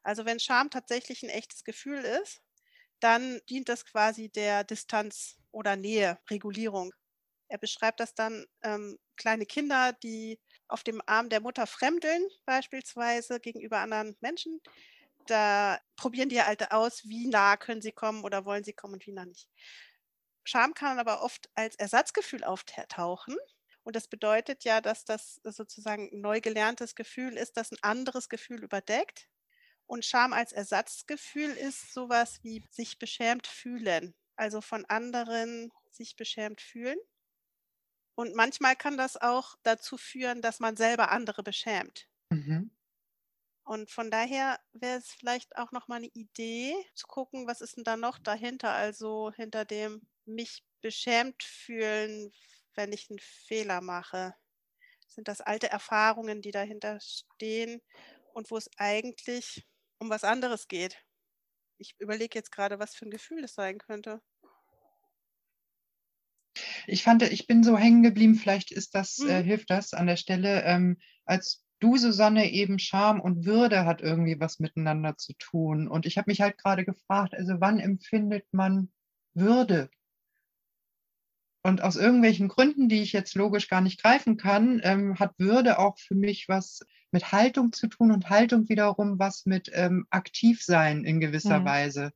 Also 0.03 0.25
wenn 0.25 0.39
Scham 0.39 0.69
tatsächlich 0.69 1.23
ein 1.23 1.29
echtes 1.29 1.63
Gefühl 1.63 1.99
ist, 1.99 2.41
dann 2.99 3.41
dient 3.49 3.69
das 3.69 3.85
quasi 3.85 4.29
der 4.29 4.63
Distanz 4.63 5.37
oder 5.51 5.75
Nähe, 5.75 6.19
Regulierung. 6.29 6.93
Er 7.49 7.57
beschreibt 7.59 7.99
das 7.99 8.15
dann 8.15 8.45
ähm, 8.63 8.99
kleine 9.17 9.45
Kinder, 9.45 9.93
die 9.93 10.39
auf 10.67 10.83
dem 10.83 11.01
Arm 11.07 11.29
der 11.29 11.41
Mutter 11.41 11.67
fremdeln, 11.67 12.23
beispielsweise 12.45 13.39
gegenüber 13.39 13.79
anderen 13.79 14.17
Menschen. 14.21 14.61
Da 15.27 15.79
probieren 15.95 16.29
die 16.29 16.41
halt 16.41 16.71
aus, 16.71 17.03
wie 17.05 17.27
nah 17.27 17.57
können 17.57 17.81
sie 17.81 17.91
kommen 17.93 18.23
oder 18.23 18.45
wollen 18.45 18.63
sie 18.63 18.73
kommen 18.73 18.95
und 18.95 19.07
wie 19.07 19.13
nah 19.13 19.25
nicht. 19.25 19.49
Scham 20.43 20.73
kann 20.73 20.99
aber 20.99 21.21
oft 21.21 21.49
als 21.55 21.75
Ersatzgefühl 21.77 22.43
auftauchen. 22.43 23.37
Und 23.83 23.95
das 23.95 24.09
bedeutet 24.09 24.65
ja, 24.65 24.81
dass 24.81 25.05
das 25.05 25.39
sozusagen 25.45 26.09
ein 26.11 26.19
neu 26.21 26.41
gelerntes 26.41 26.93
Gefühl 26.95 27.37
ist, 27.37 27.55
das 27.57 27.71
ein 27.71 27.77
anderes 27.81 28.27
Gefühl 28.29 28.63
überdeckt. 28.63 29.28
Und 29.89 30.05
Scham 30.05 30.33
als 30.33 30.51
Ersatzgefühl 30.53 31.49
ist 31.49 31.93
sowas 31.95 32.43
wie 32.43 32.63
sich 32.69 32.99
beschämt 32.99 33.47
fühlen, 33.47 34.13
also 34.35 34.61
von 34.61 34.85
anderen 34.85 35.71
sich 35.89 36.15
beschämt 36.15 36.61
fühlen. 36.61 36.99
Und 38.13 38.35
manchmal 38.35 38.75
kann 38.75 38.97
das 38.97 39.17
auch 39.17 39.55
dazu 39.63 39.97
führen, 39.97 40.43
dass 40.43 40.59
man 40.59 40.77
selber 40.77 41.09
andere 41.09 41.41
beschämt. 41.41 42.07
Mhm. 42.31 42.69
Und 43.63 43.89
von 43.91 44.09
daher 44.11 44.59
wäre 44.73 44.97
es 44.97 45.11
vielleicht 45.11 45.55
auch 45.57 45.71
noch 45.71 45.87
mal 45.87 45.97
eine 45.97 46.07
Idee 46.07 46.75
zu 46.95 47.07
gucken, 47.07 47.47
was 47.47 47.61
ist 47.61 47.77
denn 47.77 47.83
da 47.83 47.97
noch 47.97 48.17
dahinter? 48.19 48.71
Also 48.73 49.31
hinter 49.35 49.63
dem 49.65 50.07
mich 50.25 50.63
beschämt 50.81 51.43
fühlen, 51.43 52.31
wenn 52.75 52.91
ich 52.93 53.09
einen 53.09 53.19
Fehler 53.19 53.81
mache. 53.81 54.35
Sind 55.07 55.27
das 55.27 55.41
alte 55.41 55.69
Erfahrungen, 55.69 56.41
die 56.41 56.51
dahinter 56.51 56.99
stehen 57.01 57.81
und 58.33 58.51
wo 58.51 58.57
es 58.57 58.69
eigentlich 58.77 59.67
um 59.99 60.09
was 60.09 60.23
anderes 60.23 60.67
geht? 60.67 61.05
Ich 61.77 61.95
überlege 61.99 62.37
jetzt 62.39 62.51
gerade, 62.51 62.79
was 62.79 62.95
für 62.95 63.05
ein 63.05 63.11
Gefühl 63.11 63.41
das 63.43 63.55
sein 63.55 63.79
könnte. 63.79 64.21
Ich 66.87 67.03
fand, 67.03 67.21
ich 67.23 67.47
bin 67.47 67.63
so 67.63 67.77
hängen 67.77 68.03
geblieben, 68.03 68.35
vielleicht 68.35 68.71
ist 68.71 68.95
das, 68.95 69.23
äh, 69.23 69.41
Mhm. 69.41 69.43
hilft 69.43 69.69
das 69.69 69.93
an 69.93 70.07
der 70.07 70.17
Stelle, 70.17 70.63
ähm, 70.63 70.97
als 71.25 71.65
du, 71.79 71.97
Susanne, 71.97 72.51
eben 72.51 72.79
Scham 72.79 73.21
und 73.21 73.45
Würde 73.45 73.85
hat 73.85 74.01
irgendwie 74.01 74.39
was 74.39 74.59
miteinander 74.59 75.15
zu 75.17 75.33
tun. 75.37 75.87
Und 75.87 76.05
ich 76.05 76.17
habe 76.17 76.29
mich 76.29 76.41
halt 76.41 76.57
gerade 76.57 76.83
gefragt, 76.85 77.33
also 77.33 77.55
wann 77.59 77.79
empfindet 77.79 78.45
man 78.51 78.91
Würde? 79.33 79.89
Und 81.61 81.81
aus 81.81 81.97
irgendwelchen 81.97 82.47
Gründen, 82.47 82.87
die 82.87 83.01
ich 83.01 83.11
jetzt 83.11 83.35
logisch 83.35 83.67
gar 83.67 83.81
nicht 83.81 84.01
greifen 84.01 84.37
kann, 84.37 84.79
ähm, 84.83 85.19
hat 85.19 85.33
Würde 85.37 85.79
auch 85.79 85.97
für 85.97 86.15
mich 86.15 86.47
was 86.47 86.79
mit 87.11 87.31
Haltung 87.31 87.73
zu 87.73 87.87
tun 87.87 88.11
und 88.11 88.29
Haltung 88.29 88.69
wiederum 88.69 89.19
was 89.19 89.45
mit 89.45 89.69
ähm, 89.73 90.05
Aktivsein 90.09 91.03
in 91.03 91.19
gewisser 91.19 91.59
Mhm. 91.59 91.65
Weise. 91.65 92.11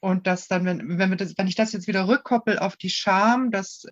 Und 0.00 0.26
das 0.26 0.48
dann, 0.48 0.64
wenn, 0.64 0.98
wenn, 0.98 1.16
das, 1.16 1.34
wenn 1.36 1.46
ich 1.46 1.54
das 1.54 1.72
jetzt 1.72 1.88
wieder 1.88 2.08
rückkoppel 2.08 2.58
auf 2.58 2.76
die 2.76 2.90
Scham, 2.90 3.50
das 3.50 3.86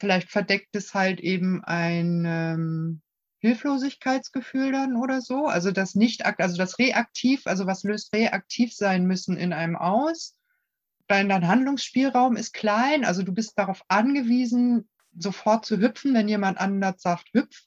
vielleicht 0.00 0.30
verdeckt 0.30 0.74
es 0.74 0.94
halt 0.94 1.20
eben 1.20 1.62
ein 1.64 2.24
ähm, 2.26 3.02
Hilflosigkeitsgefühl 3.40 4.72
dann 4.72 4.96
oder 4.96 5.20
so. 5.20 5.46
Also 5.46 5.70
das 5.70 5.94
nicht, 5.94 6.24
also 6.24 6.56
das 6.56 6.78
reaktiv, 6.78 7.42
also 7.46 7.66
was 7.66 7.82
löst 7.82 8.14
reaktiv 8.14 8.74
sein 8.74 9.06
müssen 9.06 9.36
in 9.36 9.52
einem 9.52 9.76
aus? 9.76 10.37
Dein, 11.08 11.28
dein 11.28 11.48
Handlungsspielraum 11.48 12.36
ist 12.36 12.52
klein, 12.52 13.04
also 13.04 13.22
du 13.22 13.32
bist 13.32 13.58
darauf 13.58 13.82
angewiesen, 13.88 14.88
sofort 15.16 15.64
zu 15.64 15.78
hüpfen, 15.78 16.14
wenn 16.14 16.28
jemand 16.28 16.58
anders 16.58 17.00
sagt, 17.02 17.28
hüpf. 17.32 17.64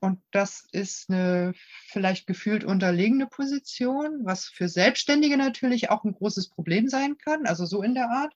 Und 0.00 0.22
das 0.30 0.64
ist 0.70 1.10
eine 1.10 1.52
vielleicht 1.88 2.26
gefühlt 2.26 2.64
unterlegene 2.64 3.26
Position, 3.26 4.20
was 4.24 4.46
für 4.46 4.68
Selbstständige 4.68 5.36
natürlich 5.36 5.90
auch 5.90 6.04
ein 6.04 6.12
großes 6.12 6.50
Problem 6.50 6.88
sein 6.88 7.18
kann, 7.18 7.46
also 7.46 7.66
so 7.66 7.82
in 7.82 7.94
der 7.94 8.08
Art. 8.08 8.32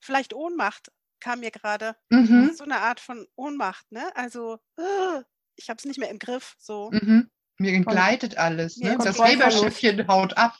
Vielleicht 0.00 0.34
Ohnmacht 0.34 0.90
kam 1.20 1.40
mir 1.40 1.50
gerade. 1.50 1.96
Mhm. 2.10 2.52
So 2.54 2.64
eine 2.64 2.78
Art 2.78 3.00
von 3.00 3.26
Ohnmacht, 3.36 3.90
ne? 3.92 4.14
Also, 4.14 4.58
äh, 4.76 5.22
ich 5.56 5.68
habe 5.68 5.78
es 5.78 5.84
nicht 5.84 5.98
mehr 5.98 6.10
im 6.10 6.18
Griff. 6.18 6.54
So. 6.58 6.90
Mhm. 6.90 7.30
Mir 7.58 7.72
entgleitet 7.72 8.36
alles. 8.36 8.78
Mir 8.78 8.92
Ne? 8.92 8.98
Das. 9.04 9.18
Weberschiffchen 9.18 10.06
haut 10.08 10.36
ab. 10.36 10.58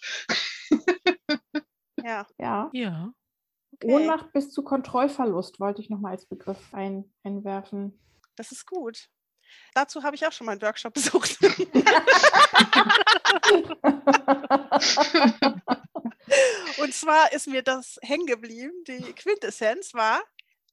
Ja. 2.05 2.27
Ja. 2.39 2.71
Ja. 2.73 3.15
Okay. 3.73 3.93
Ohnmacht 3.93 4.33
bis 4.33 4.53
zu 4.53 4.63
Kontrollverlust 4.63 5.59
wollte 5.59 5.81
ich 5.81 5.91
nochmal 5.91 6.13
als 6.13 6.27
Begriff 6.27 6.73
ein, 6.73 7.13
einwerfen. 7.25 7.99
Das 8.37 8.53
ist 8.53 8.67
gut. 8.67 9.09
Dazu 9.75 10.03
habe 10.03 10.15
ich 10.15 10.27
auch 10.27 10.33
schon 10.33 10.45
mal 10.47 10.53
einen 10.53 10.63
Workshop 10.63 10.95
besucht. 10.95 11.39
Und 16.79 16.95
zwar 16.95 17.33
ist 17.33 17.49
mir 17.49 17.63
das 17.63 17.99
hängen 18.03 18.27
geblieben. 18.27 18.73
Die 18.87 19.13
Quintessenz 19.15 19.95
war, 19.95 20.23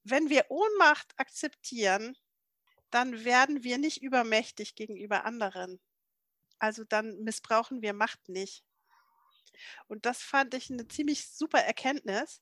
wenn 0.03 0.29
wir 0.29 0.45
Ohnmacht 0.49 1.13
akzeptieren, 1.17 2.17
dann 2.89 3.23
werden 3.23 3.63
wir 3.63 3.77
nicht 3.77 4.03
übermächtig 4.03 4.75
gegenüber 4.75 5.25
anderen. 5.25 5.79
Also 6.59 6.83
dann 6.83 7.23
missbrauchen 7.23 7.81
wir 7.81 7.93
Macht 7.93 8.27
nicht. 8.27 8.63
Und 9.87 10.05
das 10.05 10.21
fand 10.21 10.53
ich 10.53 10.69
eine 10.69 10.87
ziemlich 10.87 11.29
super 11.29 11.59
Erkenntnis. 11.59 12.41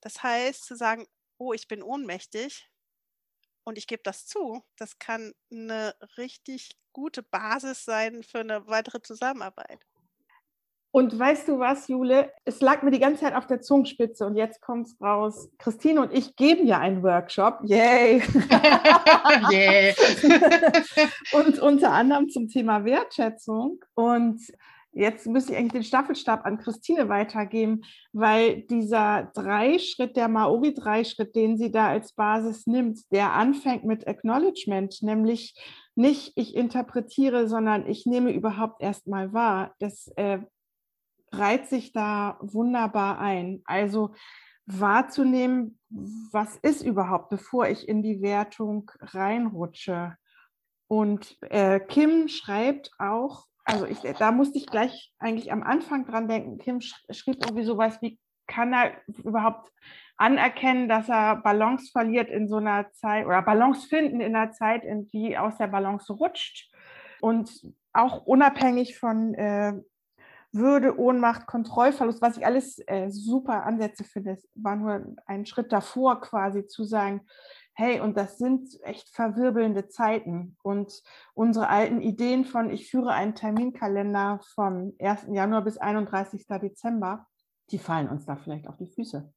Das 0.00 0.22
heißt, 0.22 0.64
zu 0.64 0.76
sagen, 0.76 1.06
oh, 1.38 1.52
ich 1.52 1.68
bin 1.68 1.82
ohnmächtig 1.82 2.68
und 3.64 3.78
ich 3.78 3.86
gebe 3.86 4.02
das 4.02 4.26
zu, 4.26 4.64
das 4.76 4.98
kann 4.98 5.32
eine 5.50 5.94
richtig 6.16 6.76
gute 6.92 7.22
Basis 7.22 7.84
sein 7.84 8.22
für 8.22 8.40
eine 8.40 8.66
weitere 8.66 9.00
Zusammenarbeit. 9.00 9.86
Und 10.94 11.18
weißt 11.18 11.48
du 11.48 11.58
was, 11.58 11.88
Jule? 11.88 12.30
Es 12.44 12.60
lag 12.60 12.82
mir 12.82 12.90
die 12.90 12.98
ganze 12.98 13.22
Zeit 13.22 13.34
auf 13.34 13.46
der 13.46 13.62
Zungenspitze 13.62 14.26
und 14.26 14.36
jetzt 14.36 14.60
kommt 14.60 14.88
es 14.88 15.00
raus. 15.00 15.48
Christine 15.56 16.02
und 16.02 16.12
ich 16.12 16.36
geben 16.36 16.66
ja 16.66 16.80
einen 16.80 17.02
Workshop. 17.02 17.60
Yay! 17.64 18.22
yeah. 19.50 19.94
und 21.32 21.58
unter 21.60 21.92
anderem 21.92 22.28
zum 22.28 22.48
Thema 22.48 22.84
Wertschätzung. 22.84 23.82
Und 23.94 24.42
jetzt 24.92 25.26
müsste 25.26 25.52
ich 25.52 25.58
eigentlich 25.58 25.72
den 25.72 25.84
Staffelstab 25.84 26.44
an 26.44 26.58
Christine 26.58 27.08
weitergeben, 27.08 27.82
weil 28.12 28.62
dieser 28.62 29.30
Dreischritt, 29.34 30.16
der 30.16 30.28
Maori-Dreischritt, 30.28 31.34
den 31.34 31.56
sie 31.56 31.70
da 31.70 31.88
als 31.88 32.12
Basis 32.12 32.66
nimmt, 32.66 33.00
der 33.10 33.32
anfängt 33.32 33.84
mit 33.84 34.06
Acknowledgement, 34.06 35.02
nämlich 35.02 35.54
nicht 35.94 36.32
ich 36.36 36.54
interpretiere, 36.54 37.48
sondern 37.48 37.86
ich 37.86 38.06
nehme 38.06 38.32
überhaupt 38.32 38.82
erstmal 38.82 39.32
wahr. 39.32 39.74
Das 39.78 40.08
äh, 40.16 40.38
reiht 41.32 41.68
sich 41.68 41.92
da 41.92 42.38
wunderbar 42.40 43.18
ein. 43.18 43.62
Also 43.64 44.14
wahrzunehmen, 44.66 45.78
was 45.88 46.56
ist 46.56 46.82
überhaupt, 46.82 47.30
bevor 47.30 47.68
ich 47.68 47.88
in 47.88 48.02
die 48.02 48.22
Wertung 48.22 48.90
reinrutsche. 49.00 50.16
Und 50.88 51.36
äh, 51.42 51.80
Kim 51.80 52.28
schreibt 52.28 52.90
auch, 52.98 53.46
also 53.72 53.86
ich, 53.86 54.00
da 54.00 54.30
musste 54.32 54.58
ich 54.58 54.66
gleich 54.66 55.12
eigentlich 55.18 55.50
am 55.50 55.62
Anfang 55.62 56.04
dran 56.04 56.28
denken. 56.28 56.58
Kim 56.58 56.80
sch 56.80 56.94
schrieb 57.10 57.44
irgendwie 57.44 57.64
sowas 57.64 58.00
wie, 58.02 58.18
kann 58.46 58.72
er 58.72 58.92
überhaupt 59.24 59.72
anerkennen, 60.16 60.88
dass 60.88 61.08
er 61.08 61.36
Balance 61.36 61.90
verliert 61.90 62.28
in 62.28 62.48
so 62.48 62.56
einer 62.56 62.90
Zeit 62.92 63.26
oder 63.26 63.40
Balance 63.42 63.88
finden 63.88 64.20
in 64.20 64.36
einer 64.36 64.52
Zeit, 64.52 64.84
in 64.84 65.08
die 65.08 65.38
aus 65.38 65.56
der 65.56 65.68
Balance 65.68 66.12
rutscht. 66.12 66.70
Und 67.20 67.50
auch 67.92 68.26
unabhängig 68.26 68.98
von 68.98 69.34
äh, 69.34 69.72
würde, 70.52 70.98
Ohnmacht, 70.98 71.46
Kontrollverlust, 71.46 72.20
was 72.20 72.36
ich 72.36 72.44
alles 72.44 72.78
äh, 72.86 73.08
super 73.10 73.64
Ansätze 73.64 74.04
finde, 74.04 74.36
war 74.54 74.76
nur 74.76 75.16
ein 75.26 75.46
Schritt 75.46 75.72
davor 75.72 76.20
quasi 76.20 76.66
zu 76.66 76.84
sagen, 76.84 77.22
hey, 77.74 78.00
und 78.00 78.16
das 78.16 78.38
sind 78.38 78.78
echt 78.82 79.08
verwirbelnde 79.08 79.88
Zeiten. 79.88 80.56
Und 80.62 81.02
unsere 81.34 81.68
alten 81.68 82.00
Ideen 82.00 82.44
von, 82.44 82.70
ich 82.70 82.90
führe 82.90 83.12
einen 83.12 83.34
Terminkalender 83.34 84.40
vom 84.54 84.94
1. 84.98 85.28
Januar 85.32 85.62
bis 85.62 85.78
31. 85.78 86.46
Dezember, 86.60 87.26
die 87.70 87.78
fallen 87.78 88.08
uns 88.08 88.26
da 88.26 88.36
vielleicht 88.36 88.68
auf 88.68 88.76
die 88.76 88.88
Füße. 88.88 89.32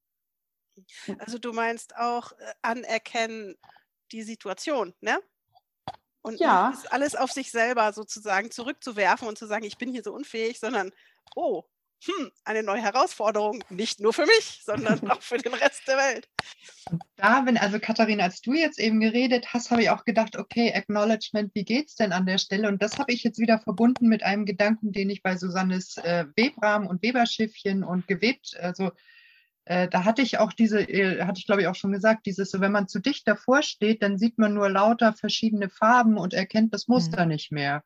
Also 1.20 1.40
du 1.40 1.54
meinst 1.54 1.96
auch 1.96 2.34
äh, 2.34 2.54
anerkennen 2.62 3.56
die 4.12 4.24
Situation, 4.24 4.94
ne? 5.00 5.20
Und 6.22 6.40
Ja. 6.40 6.74
alles 6.90 7.16
auf 7.16 7.32
sich 7.32 7.52
selber 7.52 7.94
sozusagen 7.94 8.50
zurückzuwerfen 8.50 9.28
und 9.28 9.38
zu 9.38 9.46
sagen, 9.46 9.64
ich 9.64 9.78
bin 9.78 9.92
hier 9.92 10.04
so 10.04 10.14
unfähig, 10.14 10.60
sondern, 10.60 10.92
oh, 11.36 11.64
hm, 12.04 12.32
eine 12.44 12.64
neue 12.64 12.82
Herausforderung, 12.82 13.64
nicht 13.70 14.00
nur 14.00 14.14
für 14.14 14.26
mich, 14.26 14.62
sondern 14.64 15.00
auch 15.10 15.22
für 15.22 15.38
den 15.38 15.54
Rest 15.54 15.88
der 15.88 15.98
Welt. 15.98 16.28
Da, 17.16 17.46
wenn, 17.46 17.58
also 17.58 17.80
Katharina, 17.80 18.24
als 18.24 18.42
du 18.42 18.54
jetzt 18.54 18.80
eben 18.80 19.00
geredet 19.00 19.54
hast, 19.54 19.72
habe 19.72 19.82
ich 19.82 19.90
auch 19.90 20.04
gedacht, 20.06 20.38
okay, 20.38 20.74
Acknowledgement, 20.74 21.52
wie 21.56 21.64
geht's 21.64 21.96
denn 21.96 22.12
an 22.12 22.26
der 22.26 22.38
Stelle? 22.38 22.68
Und 22.68 22.82
das 22.82 22.98
habe 23.00 23.12
ich 23.12 23.24
jetzt 23.24 23.40
wieder 23.40 23.60
verbunden 23.60 24.08
mit 24.08 24.24
einem 24.24 24.46
Gedanken, 24.46 24.92
den 24.92 25.10
ich 25.10 25.24
bei 25.24 25.38
Susannes 25.38 25.98
äh, 25.98 26.26
Webrahmen 26.36 26.88
und 26.88 27.02
Weberschiffchen 27.02 27.84
und 27.84 28.08
gewebt, 28.08 28.56
also 28.60 28.92
äh, 29.66 29.88
da 29.88 30.06
hatte 30.06 30.22
ich 30.22 30.38
auch 30.38 30.54
diese, 30.54 30.82
äh, 30.82 31.24
hatte 31.24 31.40
ich 31.40 31.48
glaube 31.48 31.62
ich 31.62 31.68
auch 31.68 31.76
schon 31.76 31.92
gesagt, 31.92 32.28
dieses, 32.28 32.52
so, 32.52 32.62
wenn 32.62 32.72
man 32.72 32.88
zu 32.88 33.00
dicht 33.00 33.28
davor 33.28 33.64
steht, 33.64 34.04
dann 34.04 34.20
sieht 34.20 34.38
man 34.38 34.54
nur 34.54 34.70
lauter 34.70 35.14
verschiedene 35.14 35.70
Farben 35.70 36.18
und 36.18 36.34
erkennt 36.34 36.74
das 36.74 36.88
Muster 36.88 37.26
nicht 37.26 37.52
mehr. 37.52 37.84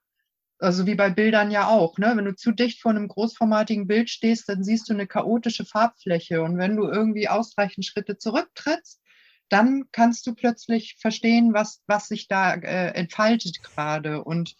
Also 0.59 0.85
wie 0.85 0.95
bei 0.95 1.09
Bildern 1.09 1.51
ja 1.51 1.67
auch, 1.67 1.97
ne? 1.97 2.11
Wenn 2.15 2.25
du 2.25 2.35
zu 2.35 2.51
dicht 2.51 2.81
vor 2.81 2.91
einem 2.91 3.07
großformatigen 3.07 3.87
Bild 3.87 4.09
stehst, 4.09 4.49
dann 4.49 4.63
siehst 4.63 4.89
du 4.89 4.93
eine 4.93 5.07
chaotische 5.07 5.63
Farbfläche. 5.65 6.41
Und 6.41 6.57
wenn 6.57 6.75
du 6.75 6.87
irgendwie 6.87 7.29
ausreichend 7.29 7.85
Schritte 7.85 8.17
zurücktrittst, 8.17 9.01
dann 9.47 9.85
kannst 9.91 10.27
du 10.27 10.35
plötzlich 10.35 10.97
verstehen, 10.99 11.53
was, 11.53 11.81
was 11.87 12.09
sich 12.09 12.27
da 12.27 12.53
äh, 12.55 12.89
entfaltet 12.93 13.63
gerade. 13.63 14.23
Und 14.23 14.55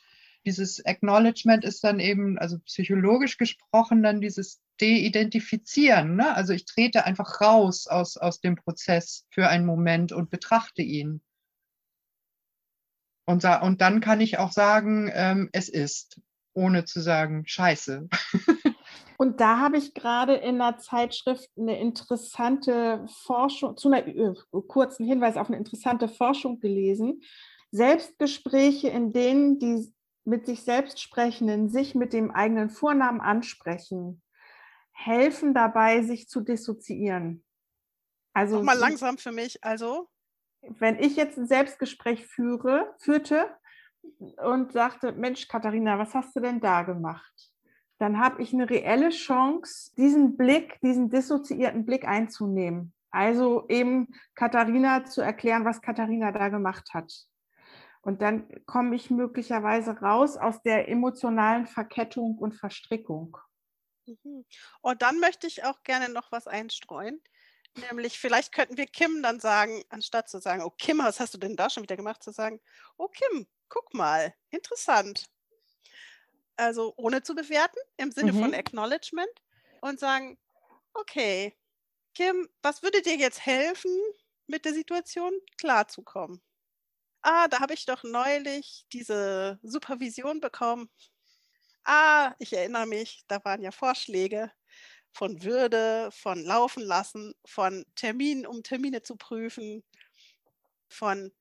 dieses 0.46 0.84
Acknowledgement 0.86 1.66
ist 1.66 1.84
dann 1.84 2.00
eben, 2.00 2.40
also 2.40 2.60
psychologisch 2.60 3.38
gesprochen, 3.38 4.02
dann 4.02 4.22
dieses 4.22 4.62
De-Identifizieren. 4.80 6.16
Ne? 6.16 6.34
Also 6.34 6.54
ich 6.54 6.66
trete 6.66 7.06
einfach 7.06 7.42
raus 7.42 7.88
aus, 7.88 8.16
aus 8.16 8.40
dem 8.40 8.56
Prozess 8.56 9.26
für 9.32 9.50
einen 9.50 9.66
Moment 9.66 10.14
und 10.14 10.30
betrachte 10.30 10.82
ihn. 10.82 11.22
Und, 13.30 13.46
und 13.46 13.80
dann 13.80 14.02
kann 14.02 14.22
ich 14.22 14.40
auch 14.40 14.52
sagen, 14.52 15.12
ähm, 15.14 15.50
es 15.54 15.70
ist, 15.70 16.20
ohne 16.56 16.86
zu 16.86 17.00
sagen, 17.00 17.44
scheiße. 17.46 18.10
Und 19.20 19.40
da 19.40 19.60
habe 19.60 19.78
ich 19.78 19.94
gerade 19.94 20.34
in 20.34 20.60
einer 20.60 20.80
Zeitschrift 20.80 21.48
eine 21.56 21.80
interessante 21.80 23.06
Forschung, 23.26 23.78
zu 23.78 23.92
einer 23.92 24.08
äh, 24.08 24.34
kurzen 24.68 25.06
Hinweis 25.06 25.38
auf 25.38 25.48
eine 25.48 25.58
interessante 25.58 26.08
Forschung 26.08 26.60
gelesen. 26.60 27.22
Selbstgespräche, 27.70 28.90
in 28.90 29.14
denen 29.14 29.60
die 29.60 29.94
mit 30.26 30.48
sich 30.48 30.64
selbst 30.64 31.00
sprechenden, 31.00 31.70
sich 31.70 31.94
mit 31.94 32.14
dem 32.14 32.32
eigenen 32.32 32.72
Vornamen 32.72 33.22
ansprechen, 33.22 34.24
helfen 34.92 35.54
dabei, 35.54 36.02
sich 36.02 36.30
zu 36.30 36.42
dissoziieren. 36.42 37.44
Also 38.34 38.56
Nochmal 38.56 38.80
langsam 38.80 39.20
für 39.20 39.32
mich. 39.32 39.64
Also 39.64 40.10
wenn 40.62 41.00
ich 41.00 41.16
jetzt 41.16 41.38
ein 41.38 41.48
Selbstgespräch 41.48 42.28
führe, 42.28 42.94
führte 43.00 43.50
und 44.38 44.72
sagte, 44.72 45.12
Mensch, 45.14 45.48
Katharina, 45.48 45.98
was 45.98 46.14
hast 46.14 46.36
du 46.36 46.40
denn 46.40 46.60
da 46.60 46.84
gemacht? 46.84 47.34
Dann 47.98 48.20
habe 48.20 48.42
ich 48.42 48.54
eine 48.54 48.70
reelle 48.70 49.10
Chance, 49.10 49.92
diesen 49.98 50.38
Blick, 50.38 50.80
diesen 50.82 51.10
dissoziierten 51.10 51.86
Blick 51.86 52.08
einzunehmen. 52.08 52.94
Also 53.12 53.68
eben 53.68 54.08
Katharina 54.36 55.04
zu 55.06 55.22
erklären, 55.22 55.66
was 55.66 55.82
Katharina 55.82 56.32
da 56.32 56.50
gemacht 56.50 56.94
hat. 56.94 57.12
Und 58.02 58.22
dann 58.22 58.48
komme 58.66 58.96
ich 58.96 59.10
möglicherweise 59.10 60.00
raus 60.00 60.38
aus 60.38 60.62
der 60.62 60.88
emotionalen 60.88 61.68
Verkettung 61.68 62.38
und 62.38 62.54
Verstrickung. 62.54 63.38
Mhm. 64.06 64.46
Und 64.82 65.02
dann 65.02 65.20
möchte 65.20 65.48
ich 65.48 65.66
auch 65.66 65.84
gerne 65.84 66.10
noch 66.10 66.32
was 66.32 66.48
einstreuen. 66.48 67.22
Nämlich, 67.76 68.20
vielleicht 68.20 68.52
könnten 68.52 68.78
wir 68.78 68.88
Kim 68.88 69.22
dann 69.24 69.40
sagen, 69.40 69.84
anstatt 69.90 70.30
zu 70.30 70.40
sagen, 70.40 70.64
oh 70.64 70.72
Kim, 70.72 71.00
was 71.00 71.20
hast 71.20 71.34
du 71.34 71.38
denn 71.38 71.56
da 71.56 71.70
schon 71.70 71.84
wieder 71.84 71.96
gemacht, 71.96 72.24
zu 72.24 72.32
sagen, 72.32 72.60
oh 72.98 73.08
Kim, 73.08 73.48
guck 73.70 73.94
mal, 73.94 74.34
interessant. 74.50 75.30
Also 76.58 76.94
ohne 76.98 77.24
zu 77.24 77.36
bewerten, 77.36 77.80
im 77.98 78.12
Sinne 78.12 78.34
mhm. 78.34 78.40
von 78.42 78.54
Acknowledgement 78.54 79.32
und 79.82 80.00
sagen, 80.00 80.38
okay, 80.94 81.56
Kim, 82.16 82.50
was 82.62 82.84
würde 82.84 83.02
dir 83.02 83.16
jetzt 83.16 83.46
helfen, 83.46 83.92
mit 84.48 84.66
der 84.66 84.74
Situation 84.74 85.32
klarzukommen? 85.58 86.42
Ah, 87.22 87.48
da 87.48 87.60
habe 87.60 87.74
ich 87.74 87.86
doch 87.86 88.04
neulich 88.04 88.86
diese 88.92 89.60
Supervision 89.62 90.42
bekommen. 90.42 90.90
Ah, 91.84 92.34
ich 92.40 92.54
erinnere 92.54 92.88
mich, 92.88 93.24
da 93.28 93.44
waren 93.46 93.62
ja 93.62 93.72
Vorschläge 93.72 94.52
von 95.12 95.44
Würde, 95.44 96.10
von 96.12 96.44
Laufen 96.44 96.84
lassen, 96.84 97.34
von 97.46 97.86
Terminen, 97.96 98.46
um 98.46 98.64
Termine 98.64 99.02
zu 99.02 99.16
prüfen, 99.16 99.84
von, 100.88 101.32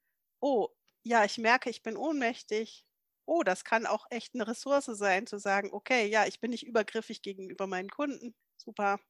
oh, 0.40 0.68
ja, 1.02 1.24
ich 1.24 1.38
merke, 1.38 1.70
ich 1.70 1.82
bin 1.82 1.96
ohnmächtig. 1.96 2.84
Oh, 3.26 3.42
das 3.42 3.64
kann 3.64 3.86
auch 3.86 4.06
echt 4.10 4.34
eine 4.34 4.46
Ressource 4.46 4.86
sein, 4.86 5.26
zu 5.26 5.38
sagen, 5.38 5.70
okay, 5.72 6.06
ja, 6.06 6.26
ich 6.26 6.40
bin 6.40 6.50
nicht 6.50 6.66
übergriffig 6.66 7.22
gegenüber 7.22 7.66
meinen 7.66 7.90
Kunden. 7.90 8.34
Super. 8.56 9.00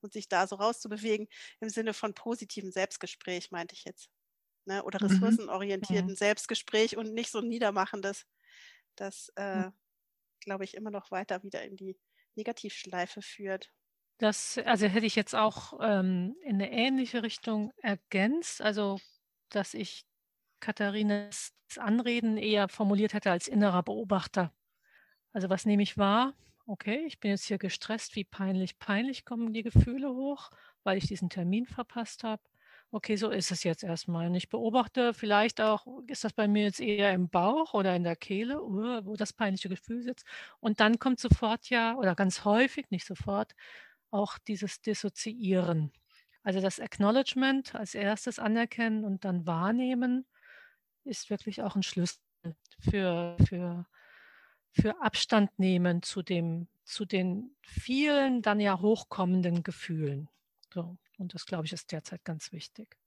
Und 0.00 0.12
sich 0.12 0.28
da 0.28 0.46
so 0.46 0.56
rauszubewegen 0.56 1.28
im 1.60 1.68
Sinne 1.68 1.94
von 1.94 2.14
positivem 2.14 2.72
Selbstgespräch, 2.72 3.50
meinte 3.50 3.74
ich 3.74 3.84
jetzt. 3.84 4.10
Ne? 4.64 4.82
Oder 4.84 5.02
mhm. 5.02 5.10
ressourcenorientierten 5.10 6.10
mhm. 6.10 6.16
Selbstgespräch 6.16 6.96
und 6.96 7.14
nicht 7.14 7.30
so 7.30 7.40
niedermachendes. 7.40 8.26
Das, 8.96 9.30
äh, 9.36 9.70
glaube 10.40 10.64
ich, 10.64 10.74
immer 10.74 10.90
noch 10.90 11.10
weiter 11.10 11.42
wieder 11.42 11.62
in 11.62 11.76
die 11.76 11.98
Negativschleife 12.36 13.22
führt. 13.22 13.72
Das, 14.18 14.58
also 14.58 14.86
hätte 14.86 15.06
ich 15.06 15.16
jetzt 15.16 15.34
auch 15.34 15.80
ähm, 15.80 16.36
in 16.42 16.54
eine 16.54 16.70
ähnliche 16.70 17.22
Richtung 17.22 17.72
ergänzt, 17.78 18.62
also 18.62 18.98
dass 19.48 19.74
ich 19.74 20.04
Katharinas 20.60 21.52
Anreden 21.76 22.36
eher 22.36 22.68
formuliert 22.68 23.14
hätte 23.14 23.30
als 23.30 23.48
innerer 23.48 23.82
Beobachter. 23.82 24.52
Also 25.32 25.48
was 25.48 25.64
nehme 25.64 25.82
ich 25.82 25.98
wahr? 25.98 26.34
Okay, 26.66 27.04
ich 27.06 27.18
bin 27.18 27.32
jetzt 27.32 27.46
hier 27.46 27.58
gestresst, 27.58 28.14
wie 28.14 28.24
peinlich, 28.24 28.78
peinlich 28.78 29.24
kommen 29.24 29.52
die 29.52 29.64
Gefühle 29.64 30.10
hoch, 30.10 30.50
weil 30.84 30.98
ich 30.98 31.06
diesen 31.08 31.28
Termin 31.28 31.66
verpasst 31.66 32.22
habe. 32.22 32.42
Okay, 32.94 33.16
so 33.16 33.30
ist 33.30 33.50
es 33.50 33.64
jetzt 33.64 33.82
erstmal. 33.84 34.26
Und 34.26 34.34
ich 34.34 34.50
beobachte 34.50 35.14
vielleicht 35.14 35.62
auch, 35.62 35.86
ist 36.08 36.24
das 36.24 36.34
bei 36.34 36.46
mir 36.46 36.64
jetzt 36.64 36.78
eher 36.78 37.14
im 37.14 37.30
Bauch 37.30 37.72
oder 37.72 37.96
in 37.96 38.04
der 38.04 38.16
Kehle, 38.16 38.62
uh, 38.62 39.06
wo 39.06 39.16
das 39.16 39.32
peinliche 39.32 39.70
Gefühl 39.70 40.02
sitzt. 40.02 40.26
Und 40.60 40.78
dann 40.78 40.98
kommt 40.98 41.18
sofort 41.18 41.70
ja, 41.70 41.94
oder 41.96 42.14
ganz 42.14 42.44
häufig, 42.44 42.90
nicht 42.90 43.06
sofort, 43.06 43.54
auch 44.10 44.36
dieses 44.36 44.82
Dissoziieren. 44.82 45.90
Also 46.42 46.60
das 46.60 46.80
Acknowledgement 46.80 47.74
als 47.74 47.94
erstes 47.94 48.38
anerkennen 48.38 49.04
und 49.04 49.24
dann 49.24 49.46
wahrnehmen 49.46 50.26
ist 51.04 51.30
wirklich 51.30 51.62
auch 51.62 51.76
ein 51.76 51.82
Schlüssel 51.82 52.20
für, 52.78 53.36
für, 53.48 53.86
für 54.72 55.00
Abstand 55.00 55.58
nehmen 55.58 56.02
zu, 56.02 56.22
dem, 56.22 56.68
zu 56.84 57.06
den 57.06 57.56
vielen 57.62 58.42
dann 58.42 58.60
ja 58.60 58.80
hochkommenden 58.80 59.62
Gefühlen. 59.62 60.28
So. 60.74 60.98
Und 61.22 61.34
das, 61.34 61.46
glaube 61.46 61.66
ich, 61.66 61.72
ist 61.72 61.92
derzeit 61.92 62.24
ganz 62.24 62.50
wichtig. 62.50 62.98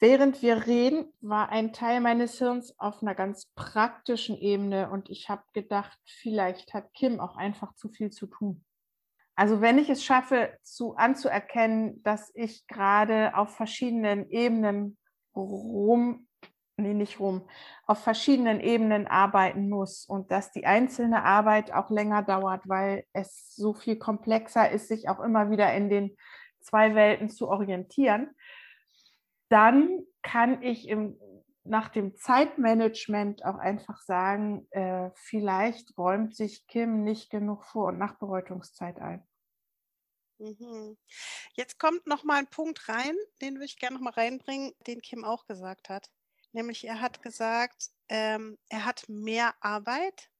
Während 0.00 0.40
wir 0.40 0.66
reden, 0.66 1.12
war 1.20 1.50
ein 1.50 1.74
Teil 1.74 2.00
meines 2.00 2.38
Hirns 2.38 2.78
auf 2.78 3.02
einer 3.02 3.14
ganz 3.14 3.46
praktischen 3.54 4.38
Ebene 4.38 4.90
und 4.90 5.10
ich 5.10 5.28
habe 5.28 5.42
gedacht, 5.52 5.98
vielleicht 6.06 6.72
hat 6.72 6.94
Kim 6.94 7.20
auch 7.20 7.36
einfach 7.36 7.74
zu 7.74 7.90
viel 7.90 8.10
zu 8.10 8.26
tun. 8.26 8.64
Also 9.34 9.60
wenn 9.60 9.76
ich 9.76 9.90
es 9.90 10.02
schaffe, 10.02 10.56
zu, 10.62 10.96
anzuerkennen, 10.96 12.02
dass 12.04 12.32
ich 12.34 12.66
gerade 12.68 13.36
auf 13.36 13.54
verschiedenen 13.54 14.30
Ebenen 14.30 14.96
rum, 15.36 16.26
nee, 16.76 16.94
nicht 16.94 17.20
rum, 17.20 17.46
auf 17.86 17.98
verschiedenen 17.98 18.60
Ebenen 18.60 19.06
arbeiten 19.06 19.68
muss 19.68 20.06
und 20.06 20.30
dass 20.30 20.52
die 20.52 20.64
einzelne 20.64 21.24
Arbeit 21.24 21.72
auch 21.72 21.90
länger 21.90 22.22
dauert, 22.22 22.62
weil 22.66 23.04
es 23.12 23.54
so 23.54 23.74
viel 23.74 23.96
komplexer 23.96 24.70
ist, 24.70 24.88
sich 24.88 25.08
auch 25.08 25.20
immer 25.20 25.50
wieder 25.50 25.74
in 25.74 25.90
den 25.90 26.16
zwei 26.68 26.94
Welten 26.94 27.28
zu 27.28 27.48
orientieren, 27.48 28.34
dann 29.48 30.04
kann 30.22 30.62
ich 30.62 30.88
im, 30.88 31.18
nach 31.64 31.88
dem 31.88 32.16
Zeitmanagement 32.16 33.44
auch 33.44 33.58
einfach 33.58 34.00
sagen, 34.02 34.66
äh, 34.70 35.10
vielleicht 35.14 35.96
räumt 35.96 36.36
sich 36.36 36.66
Kim 36.66 37.04
nicht 37.04 37.30
genug 37.30 37.64
Vor- 37.64 37.88
und 37.88 37.98
Nachbereitungszeit 37.98 38.98
ein. 39.00 39.26
Mhm. 40.38 40.96
Jetzt 41.54 41.78
kommt 41.78 42.06
noch 42.06 42.22
mal 42.24 42.38
ein 42.38 42.50
Punkt 42.50 42.88
rein, 42.88 43.16
den 43.40 43.54
würde 43.54 43.64
ich 43.64 43.78
gerne 43.78 43.96
noch 43.96 44.02
mal 44.02 44.12
reinbringen, 44.12 44.72
den 44.86 45.02
Kim 45.02 45.24
auch 45.24 45.46
gesagt 45.46 45.88
hat. 45.88 46.10
Nämlich 46.52 46.86
er 46.86 47.00
hat 47.00 47.22
gesagt, 47.22 47.90
ähm, 48.08 48.58
er 48.68 48.84
hat 48.84 49.04
mehr 49.08 49.54
Arbeit 49.60 50.30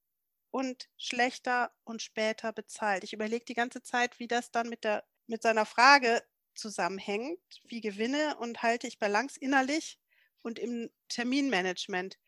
und 0.50 0.88
schlechter 0.96 1.72
und 1.84 2.00
später 2.00 2.52
bezahlt. 2.52 3.04
Ich 3.04 3.12
überlege 3.12 3.44
die 3.44 3.54
ganze 3.54 3.82
Zeit, 3.82 4.18
wie 4.18 4.28
das 4.28 4.50
dann 4.50 4.68
mit 4.68 4.84
der 4.84 5.04
mit 5.28 5.42
seiner 5.42 5.66
Frage 5.66 6.22
zusammenhängt, 6.56 7.40
wie 7.64 7.80
gewinne 7.82 8.36
und 8.38 8.62
halte 8.62 8.88
ich 8.88 8.98
Balance 8.98 9.38
innerlich 9.40 10.00
und 10.42 10.58
im 10.58 10.90
Terminmanagement. 11.08 12.18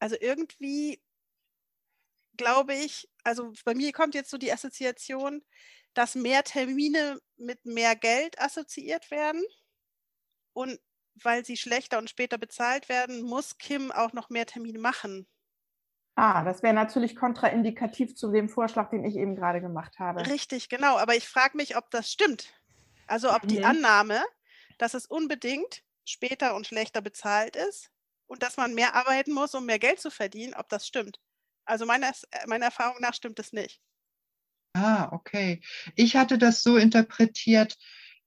Also 0.00 0.16
irgendwie 0.20 1.00
glaube 2.36 2.74
ich, 2.74 3.08
also 3.24 3.52
bei 3.64 3.74
mir 3.74 3.92
kommt 3.92 4.14
jetzt 4.14 4.30
so 4.30 4.38
die 4.38 4.52
Assoziation, 4.52 5.42
dass 5.94 6.14
mehr 6.14 6.44
Termine 6.44 7.20
mit 7.36 7.64
mehr 7.66 7.96
Geld 7.96 8.40
assoziiert 8.40 9.10
werden 9.10 9.42
und 10.52 10.78
weil 11.14 11.44
sie 11.44 11.56
schlechter 11.56 11.98
und 11.98 12.10
später 12.10 12.38
bezahlt 12.38 12.88
werden, 12.88 13.22
muss 13.22 13.58
Kim 13.58 13.90
auch 13.90 14.12
noch 14.12 14.28
mehr 14.30 14.46
Termine 14.46 14.78
machen. 14.78 15.26
Ah, 16.20 16.42
das 16.42 16.64
wäre 16.64 16.74
natürlich 16.74 17.14
kontraindikativ 17.14 18.16
zu 18.16 18.32
dem 18.32 18.48
Vorschlag, 18.48 18.90
den 18.90 19.04
ich 19.04 19.14
eben 19.14 19.36
gerade 19.36 19.60
gemacht 19.60 20.00
habe. 20.00 20.26
Richtig, 20.26 20.68
genau. 20.68 20.98
Aber 20.98 21.14
ich 21.14 21.28
frage 21.28 21.56
mich, 21.56 21.76
ob 21.76 21.92
das 21.92 22.10
stimmt. 22.10 22.52
Also 23.06 23.32
ob 23.32 23.46
die 23.46 23.62
Annahme, 23.62 24.20
dass 24.78 24.94
es 24.94 25.06
unbedingt 25.06 25.84
später 26.04 26.56
und 26.56 26.66
schlechter 26.66 27.02
bezahlt 27.02 27.54
ist 27.54 27.92
und 28.26 28.42
dass 28.42 28.56
man 28.56 28.74
mehr 28.74 28.96
arbeiten 28.96 29.32
muss, 29.32 29.54
um 29.54 29.64
mehr 29.64 29.78
Geld 29.78 30.00
zu 30.00 30.10
verdienen, 30.10 30.54
ob 30.54 30.68
das 30.68 30.88
stimmt. 30.88 31.20
Also 31.64 31.86
meiner, 31.86 32.10
meiner 32.48 32.64
Erfahrung 32.64 33.00
nach 33.00 33.14
stimmt 33.14 33.38
es 33.38 33.52
nicht. 33.52 33.80
Ah, 34.72 35.10
okay. 35.12 35.60
Ich 35.94 36.16
hatte 36.16 36.36
das 36.36 36.64
so 36.64 36.78
interpretiert, 36.78 37.78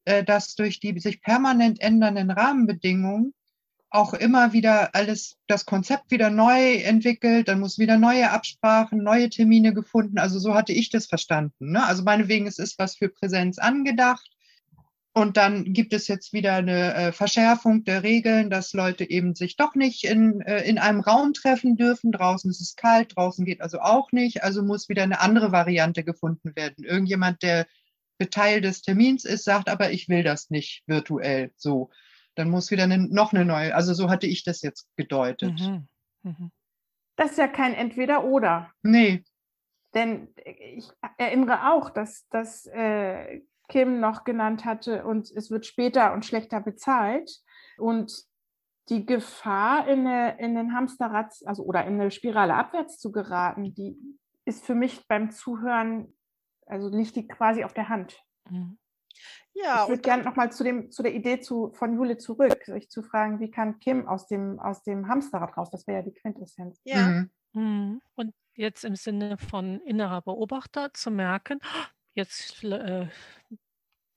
äh, 0.05 0.23
dass 0.23 0.55
durch 0.55 0.79
die 0.79 0.97
sich 0.97 1.21
permanent 1.21 1.81
ändernden 1.81 2.31
Rahmenbedingungen 2.31 3.33
auch 3.91 4.13
immer 4.13 4.53
wieder 4.53 4.95
alles, 4.95 5.37
das 5.47 5.65
Konzept 5.65 6.11
wieder 6.11 6.29
neu 6.29 6.75
entwickelt, 6.75 7.49
dann 7.49 7.59
muss 7.59 7.77
wieder 7.77 7.97
neue 7.97 8.31
Absprachen, 8.31 9.03
neue 9.03 9.29
Termine 9.29 9.73
gefunden. 9.73 10.17
Also 10.17 10.39
so 10.39 10.53
hatte 10.55 10.71
ich 10.71 10.89
das 10.89 11.07
verstanden. 11.07 11.71
Ne? 11.71 11.85
Also 11.85 12.01
meinetwegen, 12.03 12.47
es 12.47 12.57
ist 12.57 12.79
was 12.79 12.95
für 12.95 13.09
Präsenz 13.09 13.59
angedacht. 13.59 14.29
Und 15.13 15.35
dann 15.35 15.65
gibt 15.65 15.91
es 15.91 16.07
jetzt 16.07 16.31
wieder 16.31 16.53
eine 16.55 16.93
äh, 16.93 17.11
Verschärfung 17.11 17.83
der 17.83 18.01
Regeln, 18.01 18.49
dass 18.49 18.71
Leute 18.71 19.09
eben 19.09 19.35
sich 19.35 19.57
doch 19.57 19.75
nicht 19.75 20.05
in, 20.05 20.39
äh, 20.39 20.63
in 20.63 20.77
einem 20.77 21.01
Raum 21.01 21.33
treffen 21.33 21.75
dürfen. 21.75 22.13
Draußen 22.13 22.49
ist 22.49 22.61
es 22.61 22.77
kalt, 22.77 23.17
draußen 23.17 23.43
geht 23.43 23.59
also 23.61 23.81
auch 23.81 24.13
nicht. 24.13 24.41
Also 24.41 24.63
muss 24.63 24.87
wieder 24.87 25.03
eine 25.03 25.19
andere 25.19 25.51
Variante 25.51 26.05
gefunden 26.05 26.55
werden. 26.55 26.85
Irgendjemand, 26.85 27.43
der 27.43 27.67
Teil 28.29 28.61
des 28.61 28.83
Termins 28.83 29.25
ist, 29.25 29.43
sagt 29.43 29.67
aber, 29.67 29.91
ich 29.91 30.07
will 30.07 30.23
das 30.23 30.49
nicht 30.49 30.83
virtuell 30.87 31.51
so 31.57 31.89
dann 32.35 32.49
muss 32.49 32.71
wieder 32.71 32.83
eine, 32.83 32.97
noch 32.97 33.33
eine 33.33 33.45
neue. 33.45 33.75
Also 33.75 33.93
so 33.93 34.09
hatte 34.09 34.27
ich 34.27 34.43
das 34.43 34.61
jetzt 34.61 34.87
gedeutet. 34.95 35.59
Mhm. 35.59 35.87
Mhm. 36.23 36.51
Das 37.15 37.31
ist 37.31 37.37
ja 37.37 37.47
kein 37.47 37.73
Entweder-Oder. 37.73 38.71
Nee. 38.83 39.23
Denn 39.93 40.29
ich 40.45 40.89
erinnere 41.17 41.71
auch, 41.71 41.89
dass, 41.89 42.27
dass 42.29 42.65
äh, 42.67 43.41
Kim 43.67 43.99
noch 43.99 44.23
genannt 44.23 44.65
hatte, 44.65 45.05
und 45.05 45.29
es 45.31 45.51
wird 45.51 45.65
später 45.65 46.13
und 46.13 46.25
schlechter 46.25 46.61
bezahlt. 46.61 47.41
Und 47.77 48.25
die 48.89 49.05
Gefahr, 49.05 49.87
in, 49.87 50.07
eine, 50.07 50.37
in 50.39 50.55
den 50.55 50.73
Hamsterrad, 50.73 51.33
also 51.45 51.63
oder 51.63 51.85
in 51.85 51.99
eine 51.99 52.11
Spirale 52.11 52.55
abwärts 52.55 52.99
zu 52.99 53.11
geraten, 53.11 53.73
die 53.73 53.97
ist 54.45 54.65
für 54.65 54.75
mich 54.75 55.07
beim 55.07 55.31
Zuhören, 55.31 56.13
also 56.65 56.89
liegt 56.89 57.15
die 57.15 57.27
quasi 57.27 57.63
auf 57.63 57.73
der 57.73 57.89
Hand. 57.89 58.21
Mhm. 58.49 58.77
Ja, 59.53 59.83
ich 59.83 59.89
würde 59.89 60.01
gerne 60.01 60.23
nochmal 60.23 60.51
zu, 60.51 60.89
zu 60.89 61.03
der 61.03 61.13
Idee 61.13 61.39
zu, 61.39 61.71
von 61.73 61.95
Jule 61.95 62.17
zurück, 62.17 62.63
sich 62.65 62.89
zu 62.89 63.03
fragen, 63.03 63.39
wie 63.39 63.51
kann 63.51 63.79
Kim 63.79 64.07
aus 64.07 64.27
dem, 64.27 64.59
aus 64.59 64.83
dem 64.83 65.07
Hamsterrad 65.07 65.57
raus? 65.57 65.69
Das 65.69 65.87
wäre 65.87 65.99
ja 65.99 66.03
die 66.03 66.13
Quintessenz. 66.13 66.79
Ja. 66.83 67.07
Mhm. 67.07 67.29
mhm. 67.53 68.01
Und 68.15 68.33
jetzt 68.55 68.83
im 68.83 68.95
Sinne 68.95 69.37
von 69.37 69.79
innerer 69.81 70.21
Beobachter 70.21 70.93
zu 70.93 71.11
merken, 71.11 71.59
jetzt 72.13 72.63
äh, 72.63 73.07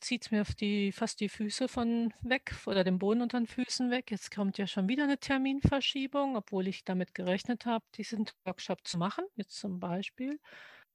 zieht 0.04 0.22
es 0.22 0.30
mir 0.30 0.44
die, 0.60 0.92
fast 0.92 1.20
die 1.20 1.28
Füße 1.28 1.66
von 1.66 2.12
weg 2.20 2.54
oder 2.66 2.84
den 2.84 2.98
Boden 2.98 3.22
unter 3.22 3.38
den 3.38 3.46
Füßen 3.46 3.90
weg. 3.90 4.10
Jetzt 4.10 4.34
kommt 4.34 4.58
ja 4.58 4.66
schon 4.66 4.88
wieder 4.88 5.04
eine 5.04 5.18
Terminverschiebung, 5.18 6.36
obwohl 6.36 6.68
ich 6.68 6.84
damit 6.84 7.14
gerechnet 7.14 7.64
habe, 7.64 7.84
diesen 7.94 8.26
Workshop 8.44 8.86
zu 8.86 8.98
machen, 8.98 9.24
jetzt 9.34 9.58
zum 9.58 9.80
Beispiel. 9.80 10.38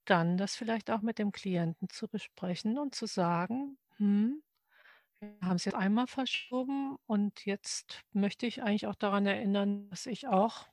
Dann 0.05 0.37
das 0.37 0.55
vielleicht 0.55 0.91
auch 0.91 1.01
mit 1.01 1.19
dem 1.19 1.31
Klienten 1.31 1.89
zu 1.89 2.07
besprechen 2.07 2.77
und 2.77 2.95
zu 2.95 3.07
sagen, 3.07 3.77
hm, 3.99 4.41
wir 5.19 5.29
haben 5.41 5.57
es 5.57 5.65
jetzt 5.65 5.75
einmal 5.75 6.07
verschoben 6.07 6.97
und 7.05 7.45
jetzt 7.45 8.03
möchte 8.13 8.47
ich 8.47 8.63
eigentlich 8.63 8.87
auch 8.87 8.95
daran 8.95 9.25
erinnern, 9.25 9.89
dass 9.89 10.05
ich 10.05 10.27
auch 10.27 10.67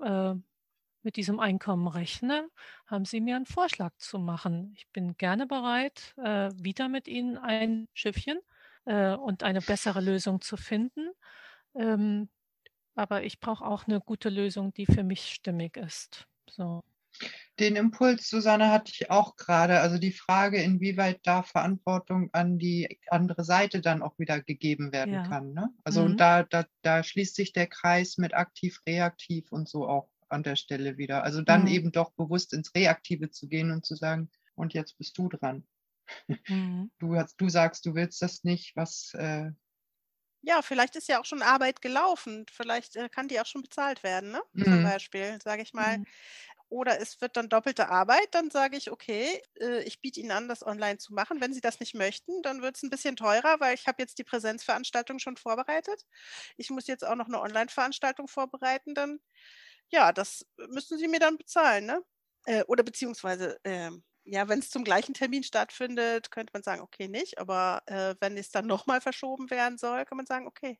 äh, 0.00 0.34
mit 1.02 1.16
diesem 1.16 1.40
Einkommen 1.40 1.88
rechne, 1.88 2.48
haben 2.86 3.04
Sie 3.04 3.20
mir 3.20 3.36
einen 3.36 3.46
Vorschlag 3.46 3.94
zu 3.98 4.18
machen. 4.18 4.72
Ich 4.76 4.88
bin 4.90 5.16
gerne 5.16 5.46
bereit, 5.46 6.14
äh, 6.18 6.50
wieder 6.54 6.88
mit 6.88 7.08
Ihnen 7.08 7.38
ein 7.38 7.88
Schiffchen 7.94 8.38
äh, 8.84 9.14
und 9.14 9.42
eine 9.42 9.60
bessere 9.62 10.00
Lösung 10.00 10.40
zu 10.40 10.56
finden. 10.56 11.10
Ähm, 11.74 12.28
aber 12.96 13.24
ich 13.24 13.40
brauche 13.40 13.64
auch 13.66 13.86
eine 13.86 14.00
gute 14.00 14.28
Lösung, 14.30 14.74
die 14.74 14.86
für 14.86 15.04
mich 15.04 15.22
stimmig 15.32 15.76
ist. 15.76 16.28
So. 16.50 16.82
Den 17.58 17.76
Impuls, 17.76 18.28
Susanne, 18.28 18.70
hatte 18.70 18.92
ich 18.94 19.10
auch 19.10 19.36
gerade. 19.36 19.80
Also 19.80 19.98
die 19.98 20.12
Frage, 20.12 20.62
inwieweit 20.62 21.20
da 21.24 21.42
Verantwortung 21.42 22.30
an 22.32 22.58
die 22.58 23.00
andere 23.08 23.44
Seite 23.44 23.80
dann 23.80 24.02
auch 24.02 24.18
wieder 24.18 24.40
gegeben 24.40 24.92
werden 24.92 25.14
ja. 25.14 25.22
kann. 25.26 25.52
Ne? 25.52 25.68
Also 25.84 26.02
mhm. 26.02 26.12
und 26.12 26.16
da, 26.18 26.44
da, 26.44 26.64
da 26.82 27.02
schließt 27.02 27.34
sich 27.34 27.52
der 27.52 27.66
Kreis 27.66 28.18
mit 28.18 28.34
aktiv, 28.34 28.80
reaktiv 28.86 29.50
und 29.50 29.68
so 29.68 29.88
auch 29.88 30.08
an 30.28 30.42
der 30.42 30.56
Stelle 30.56 30.98
wieder. 30.98 31.24
Also 31.24 31.42
dann 31.42 31.62
mhm. 31.62 31.68
eben 31.68 31.92
doch 31.92 32.12
bewusst 32.12 32.52
ins 32.52 32.74
Reaktive 32.74 33.30
zu 33.30 33.48
gehen 33.48 33.70
und 33.70 33.84
zu 33.84 33.96
sagen, 33.96 34.30
und 34.54 34.74
jetzt 34.74 34.98
bist 34.98 35.16
du 35.18 35.28
dran. 35.28 35.66
Mhm. 36.46 36.90
Du, 36.98 37.16
hast, 37.16 37.36
du 37.40 37.48
sagst, 37.48 37.86
du 37.86 37.94
willst 37.94 38.22
das 38.22 38.44
nicht, 38.44 38.74
was. 38.76 39.12
Äh, 39.14 39.50
ja, 40.42 40.62
vielleicht 40.62 40.96
ist 40.96 41.08
ja 41.08 41.20
auch 41.20 41.24
schon 41.24 41.42
Arbeit 41.42 41.82
gelaufen. 41.82 42.46
Vielleicht 42.50 42.96
äh, 42.96 43.08
kann 43.08 43.28
die 43.28 43.40
auch 43.40 43.46
schon 43.46 43.62
bezahlt 43.62 44.02
werden, 44.02 44.30
ne? 44.30 44.42
Zum 44.62 44.78
mhm. 44.78 44.84
Beispiel, 44.84 45.38
sage 45.42 45.62
ich 45.62 45.74
mal. 45.74 45.98
Mhm. 45.98 46.06
Oder 46.70 47.00
es 47.00 47.20
wird 47.20 47.36
dann 47.36 47.48
doppelte 47.48 47.88
Arbeit, 47.88 48.28
dann 48.32 48.50
sage 48.50 48.76
ich, 48.76 48.90
okay, 48.90 49.40
äh, 49.60 49.82
ich 49.84 50.00
biete 50.00 50.20
Ihnen 50.20 50.32
an, 50.32 50.48
das 50.48 50.64
online 50.66 50.98
zu 50.98 51.14
machen. 51.14 51.40
Wenn 51.40 51.52
Sie 51.54 51.60
das 51.62 51.80
nicht 51.80 51.94
möchten, 51.94 52.42
dann 52.42 52.62
wird 52.62 52.76
es 52.76 52.82
ein 52.82 52.90
bisschen 52.90 53.16
teurer, 53.16 53.60
weil 53.60 53.74
ich 53.74 53.86
habe 53.86 54.02
jetzt 54.02 54.18
die 54.18 54.24
Präsenzveranstaltung 54.24 55.18
schon 55.18 55.36
vorbereitet. 55.36 56.04
Ich 56.56 56.70
muss 56.70 56.86
jetzt 56.86 57.04
auch 57.06 57.14
noch 57.16 57.26
eine 57.28 57.40
Online-Veranstaltung 57.40 58.28
vorbereiten. 58.28 58.94
Dann 58.94 59.20
ja, 59.90 60.12
das 60.12 60.46
müssen 60.68 60.98
Sie 60.98 61.08
mir 61.08 61.20
dann 61.20 61.38
bezahlen, 61.38 61.86
ne? 61.86 62.04
Äh, 62.46 62.64
oder 62.64 62.82
beziehungsweise, 62.82 63.58
ähm, 63.64 64.04
ja, 64.24 64.48
wenn 64.48 64.58
es 64.60 64.70
zum 64.70 64.84
gleichen 64.84 65.14
Termin 65.14 65.42
stattfindet, 65.42 66.30
könnte 66.30 66.52
man 66.52 66.62
sagen, 66.62 66.82
okay, 66.82 67.08
nicht. 67.08 67.38
Aber 67.38 67.82
äh, 67.86 68.14
wenn 68.20 68.36
es 68.36 68.50
dann 68.50 68.66
nochmal 68.66 69.00
verschoben 69.00 69.50
werden 69.50 69.78
soll, 69.78 70.04
kann 70.04 70.16
man 70.18 70.26
sagen, 70.26 70.46
okay. 70.46 70.78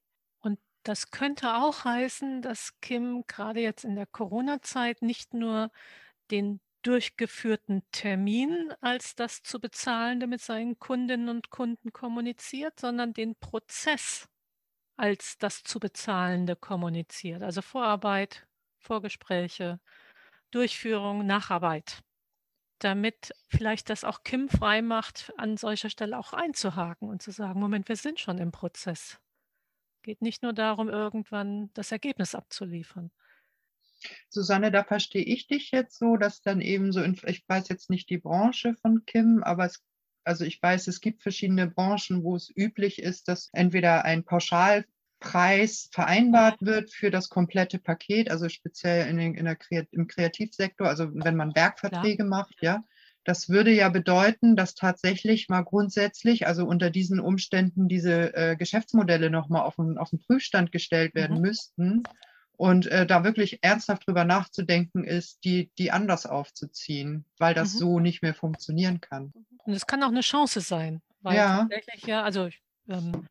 Das 0.89 1.11
könnte 1.11 1.57
auch 1.57 1.85
heißen, 1.85 2.41
dass 2.41 2.81
Kim 2.81 3.25
gerade 3.27 3.61
jetzt 3.61 3.85
in 3.85 3.95
der 3.95 4.07
Corona-Zeit 4.07 5.03
nicht 5.03 5.35
nur 5.35 5.71
den 6.31 6.63
durchgeführten 6.81 7.83
Termin 7.93 8.73
als 8.81 9.15
das 9.15 9.43
zu 9.43 9.61
bezahlende 9.61 10.27
mit 10.27 10.41
seinen 10.41 10.79
Kundinnen 10.79 11.29
und 11.29 11.51
Kunden 11.51 11.93
kommuniziert, 11.93 12.81
sondern 12.81 13.13
den 13.13 13.37
Prozess 13.37 14.31
als 14.97 15.37
das 15.37 15.63
zu 15.63 15.79
bezahlende 15.79 16.57
kommuniziert. 16.57 17.43
Also 17.43 17.61
Vorarbeit, 17.61 18.47
Vorgespräche, 18.79 19.81
Durchführung, 20.53 21.27
Nacharbeit, 21.27 22.03
damit 22.79 23.35
vielleicht 23.51 23.91
das 23.91 24.05
auch 24.05 24.23
Kim 24.25 24.49
frei 24.49 24.81
macht, 24.81 25.35
an 25.37 25.59
solcher 25.59 25.91
Stelle 25.91 26.19
auch 26.19 26.33
einzuhaken 26.33 27.11
und 27.11 27.21
zu 27.21 27.31
sagen, 27.31 27.61
Moment, 27.61 27.91
wir 27.91 27.97
sind 27.97 28.21
schon 28.21 28.39
im 28.39 28.53
Prozess. 28.53 29.21
Geht 30.03 30.23
nicht 30.23 30.43
nur 30.43 30.53
darum, 30.53 30.89
irgendwann 30.89 31.71
das 31.75 31.93
Ergebnis 31.93 32.35
abzuliefern. 32.35 33.11
Susanne, 34.29 34.71
da 34.71 34.85
verstehe 34.85 35.25
ich 35.25 35.49
dich 35.49 35.71
jetzt 35.71 35.99
so, 35.99 36.17
dass 36.17 36.41
dann 36.41 36.61
eben 36.61 36.93
so, 36.93 37.03
in, 37.03 37.19
ich 37.27 37.45
weiß 37.49 37.69
jetzt 37.69 37.91
nicht 37.91 38.09
die 38.11 38.19
Branche 38.19 38.75
von 38.81 39.05
Kim, 39.07 39.43
aber 39.43 39.67
es, 39.67 39.83
also 40.25 40.45
ich 40.45 40.63
weiß, 40.63 40.87
es 40.87 41.01
gibt 41.01 41.23
verschiedene 41.23 41.67
Branchen, 41.67 42.23
wo 42.23 42.37
es 42.37 42.53
üblich 42.55 43.01
ist, 43.01 43.29
dass 43.29 43.49
entweder 43.53 44.05
ein 44.05 44.25
Pauschal 44.25 44.85
Preis 45.21 45.89
vereinbart 45.93 46.63
wird 46.63 46.93
für 46.93 47.11
das 47.11 47.29
komplette 47.29 47.79
Paket, 47.79 48.31
also 48.31 48.49
speziell 48.49 49.09
in 49.09 49.17
den, 49.17 49.35
in 49.35 49.47
der 49.47 49.59
im 49.91 50.07
Kreativsektor, 50.07 50.87
also 50.87 51.13
wenn 51.13 51.35
man 51.35 51.57
Werkverträge 51.57 52.23
ja. 52.23 52.29
macht, 52.29 52.55
ja. 52.61 52.85
Das 53.29 53.51
würde 53.51 53.71
ja 53.71 53.91
bedeuten, 53.91 54.57
dass 54.57 54.75
tatsächlich 54.75 55.51
mal 55.51 55.61
grundsätzlich, 55.61 56.47
also 56.47 56.65
unter 56.65 56.89
diesen 56.89 57.21
Umständen, 57.21 57.87
diese 57.87 58.35
äh, 58.35 58.57
Geschäftsmodelle 58.57 59.29
nochmal 59.29 59.65
auf 59.65 59.77
den, 59.77 59.99
auf 59.99 60.09
den 60.09 60.19
Prüfstand 60.19 60.73
gestellt 60.73 61.15
werden 61.15 61.37
mhm. 61.37 61.43
müssten. 61.43 62.03
Und 62.57 62.87
äh, 62.87 63.07
da 63.07 63.25
wirklich 63.25 63.59
ernsthaft 63.63 64.09
drüber 64.09 64.25
nachzudenken 64.25 65.05
ist, 65.05 65.45
die, 65.45 65.71
die 65.77 65.91
anders 65.91 66.25
aufzuziehen, 66.25 67.27
weil 67.37 67.53
das 67.53 67.75
mhm. 67.75 67.79
so 67.79 68.01
nicht 68.01 68.23
mehr 68.23 68.33
funktionieren 68.33 69.03
kann. 69.03 69.35
Und 69.59 69.75
es 69.75 69.87
kann 69.87 70.03
auch 70.03 70.09
eine 70.09 70.23
Chance 70.23 70.63
sein, 70.63 71.03
weil 71.21 71.37
ja. 71.37 71.67
tatsächlich 71.69 72.07
ja, 72.07 72.23
also 72.23 72.49
ähm, 72.89 73.27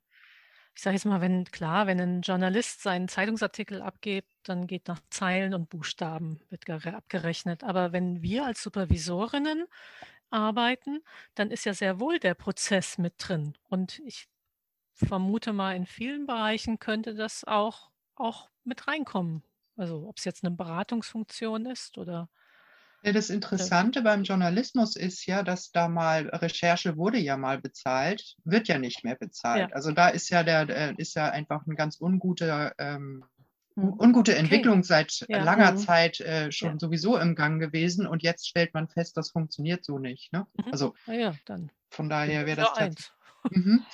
ich 0.78 0.84
sage 0.84 0.96
jetzt 0.96 1.06
mal, 1.06 1.22
wenn 1.22 1.44
klar, 1.46 1.88
wenn 1.88 2.00
ein 2.00 2.22
Journalist 2.22 2.84
seinen 2.84 3.08
Zeitungsartikel 3.08 3.82
abgibt, 3.82 4.32
dann 4.44 4.68
geht 4.68 4.88
nach 4.88 5.00
Zeilen 5.10 5.56
und 5.56 5.70
Buchstaben 5.70 6.40
wird 6.52 6.70
abgerechnet. 6.70 7.63
Aber 7.63 7.94
wenn 7.94 8.22
wir 8.22 8.46
als 8.46 8.62
Supervisorinnen 8.62 9.66
arbeiten, 10.30 11.00
dann 11.34 11.50
ist 11.50 11.66
ja 11.66 11.74
sehr 11.74 12.00
wohl 12.00 12.20
der 12.20 12.36
Prozess 12.36 13.00
mit 13.00 13.16
drin. 13.18 13.58
Und 13.70 13.98
ich 14.06 14.28
vermute 14.94 15.52
mal, 15.52 15.76
in 15.76 15.88
vielen 15.88 16.28
Bereichen 16.28 16.78
könnte 16.78 17.16
das 17.16 17.44
auch, 17.44 17.90
auch 18.13 18.48
mit 18.63 18.88
reinkommen. 18.88 19.42
Also 19.78 20.08
ob 20.08 20.20
es 20.20 20.26
jetzt 20.26 20.44
eine 20.44 20.56
Beratungsfunktion 20.56 21.66
ist 21.66 21.98
oder 21.98 22.30
ja, 23.03 23.13
das 23.13 23.29
Interessante 23.29 24.01
beim 24.01 24.23
Journalismus 24.23 24.95
ist 24.95 25.25
ja, 25.27 25.43
dass 25.43 25.71
da 25.71 25.88
mal 25.88 26.27
Recherche 26.29 26.97
wurde 26.97 27.19
ja 27.19 27.38
mal 27.38 27.60
bezahlt, 27.60 28.36
wird 28.43 28.67
ja 28.67 28.79
nicht 28.79 29.03
mehr 29.03 29.15
bezahlt. 29.15 29.69
Ja. 29.69 29.75
Also 29.75 29.91
da 29.91 30.10
ist 30.10 30.29
ja 30.29 30.43
der 30.43 30.97
ist 30.97 31.15
ja 31.15 31.29
einfach 31.29 31.65
ein 31.67 31.75
ganz 31.75 31.99
ähm, 32.01 33.23
hm. 33.75 33.93
ungute 33.99 34.36
Entwicklung 34.36 34.79
okay. 34.79 34.88
seit 34.88 35.25
ja. 35.29 35.43
langer 35.43 35.73
mhm. 35.73 35.77
Zeit 35.77 36.19
äh, 36.19 36.51
schon 36.51 36.73
ja. 36.73 36.79
sowieso 36.79 37.17
im 37.17 37.36
Gang 37.36 37.62
gewesen 37.62 38.07
und 38.07 38.23
jetzt 38.23 38.47
stellt 38.47 38.73
man 38.73 38.88
fest, 38.88 39.15
das 39.15 39.29
funktioniert 39.29 39.86
so 39.86 39.99
nicht. 39.99 40.33
Ne? 40.33 40.47
Mhm. 40.57 40.71
Also 40.71 40.95
ja, 41.05 41.36
dann 41.45 41.71
von 41.91 42.10
daher 42.10 42.45
wäre 42.45 42.62
das 42.62 42.73
eins. 42.73 43.12
Mhm. 43.51 43.86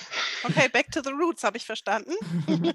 Okay, 0.43 0.69
back 0.69 0.89
to 0.91 1.01
the 1.03 1.11
roots, 1.11 1.43
habe 1.43 1.57
ich 1.57 1.65
verstanden. 1.65 2.13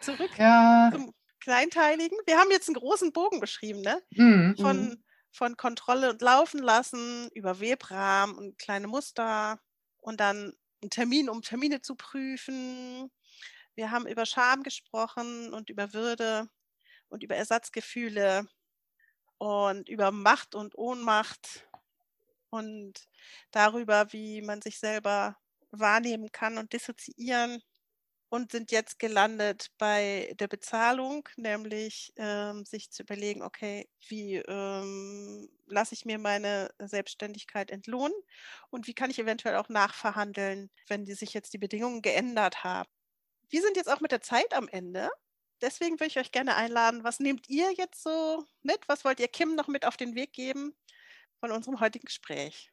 Zurück 0.00 0.30
ja. 0.38 0.90
zum 0.92 1.12
Kleinteiligen. 1.40 2.18
Wir 2.26 2.38
haben 2.38 2.50
jetzt 2.50 2.68
einen 2.68 2.74
großen 2.74 3.12
Bogen 3.12 3.40
beschrieben, 3.40 3.82
ne? 3.82 4.00
Mhm. 4.10 4.56
Von 4.56 5.02
von 5.32 5.56
Kontrolle 5.56 6.10
und 6.10 6.22
Laufen 6.22 6.60
lassen 6.62 7.28
über 7.34 7.60
Webrahmen 7.60 8.36
und 8.36 8.58
kleine 8.58 8.86
Muster 8.86 9.60
und 10.00 10.20
dann 10.20 10.54
einen 10.82 10.90
Termin, 10.90 11.28
um 11.30 11.42
Termine 11.42 11.80
zu 11.80 11.96
prüfen. 11.96 13.10
Wir 13.74 13.90
haben 13.90 14.06
über 14.06 14.26
Scham 14.26 14.62
gesprochen 14.62 15.52
und 15.52 15.70
über 15.70 15.92
Würde 15.94 16.48
und 17.08 17.22
über 17.22 17.36
Ersatzgefühle 17.36 18.46
und 19.38 19.88
über 19.88 20.12
Macht 20.12 20.54
und 20.54 20.76
Ohnmacht 20.76 21.66
und 22.50 22.94
darüber, 23.50 24.12
wie 24.12 24.42
man 24.42 24.62
sich 24.62 24.78
selber 24.78 25.36
wahrnehmen 25.70 26.30
kann 26.32 26.58
und 26.58 26.72
dissoziieren 26.72 27.62
und 28.32 28.50
sind 28.50 28.72
jetzt 28.72 28.98
gelandet 28.98 29.72
bei 29.76 30.34
der 30.40 30.48
Bezahlung, 30.48 31.28
nämlich 31.36 32.14
ähm, 32.16 32.64
sich 32.64 32.90
zu 32.90 33.02
überlegen, 33.02 33.42
okay, 33.42 33.90
wie 34.08 34.36
ähm, 34.36 35.50
lasse 35.66 35.92
ich 35.92 36.06
mir 36.06 36.18
meine 36.18 36.70
Selbstständigkeit 36.78 37.70
entlohnen 37.70 38.16
und 38.70 38.86
wie 38.86 38.94
kann 38.94 39.10
ich 39.10 39.18
eventuell 39.18 39.56
auch 39.56 39.68
nachverhandeln, 39.68 40.70
wenn 40.88 41.04
die 41.04 41.12
sich 41.12 41.34
jetzt 41.34 41.52
die 41.52 41.58
Bedingungen 41.58 42.00
geändert 42.00 42.64
haben. 42.64 42.88
Wir 43.50 43.60
sind 43.60 43.76
jetzt 43.76 43.92
auch 43.92 44.00
mit 44.00 44.12
der 44.12 44.22
Zeit 44.22 44.54
am 44.54 44.66
Ende. 44.66 45.10
Deswegen 45.60 46.00
würde 46.00 46.06
ich 46.06 46.18
euch 46.18 46.32
gerne 46.32 46.56
einladen, 46.56 47.04
was 47.04 47.20
nehmt 47.20 47.50
ihr 47.50 47.70
jetzt 47.72 48.02
so 48.02 48.46
mit? 48.62 48.80
Was 48.88 49.04
wollt 49.04 49.20
ihr 49.20 49.28
Kim 49.28 49.56
noch 49.56 49.68
mit 49.68 49.84
auf 49.84 49.98
den 49.98 50.14
Weg 50.14 50.32
geben 50.32 50.74
von 51.38 51.50
unserem 51.50 51.80
heutigen 51.80 52.06
Gespräch? 52.06 52.72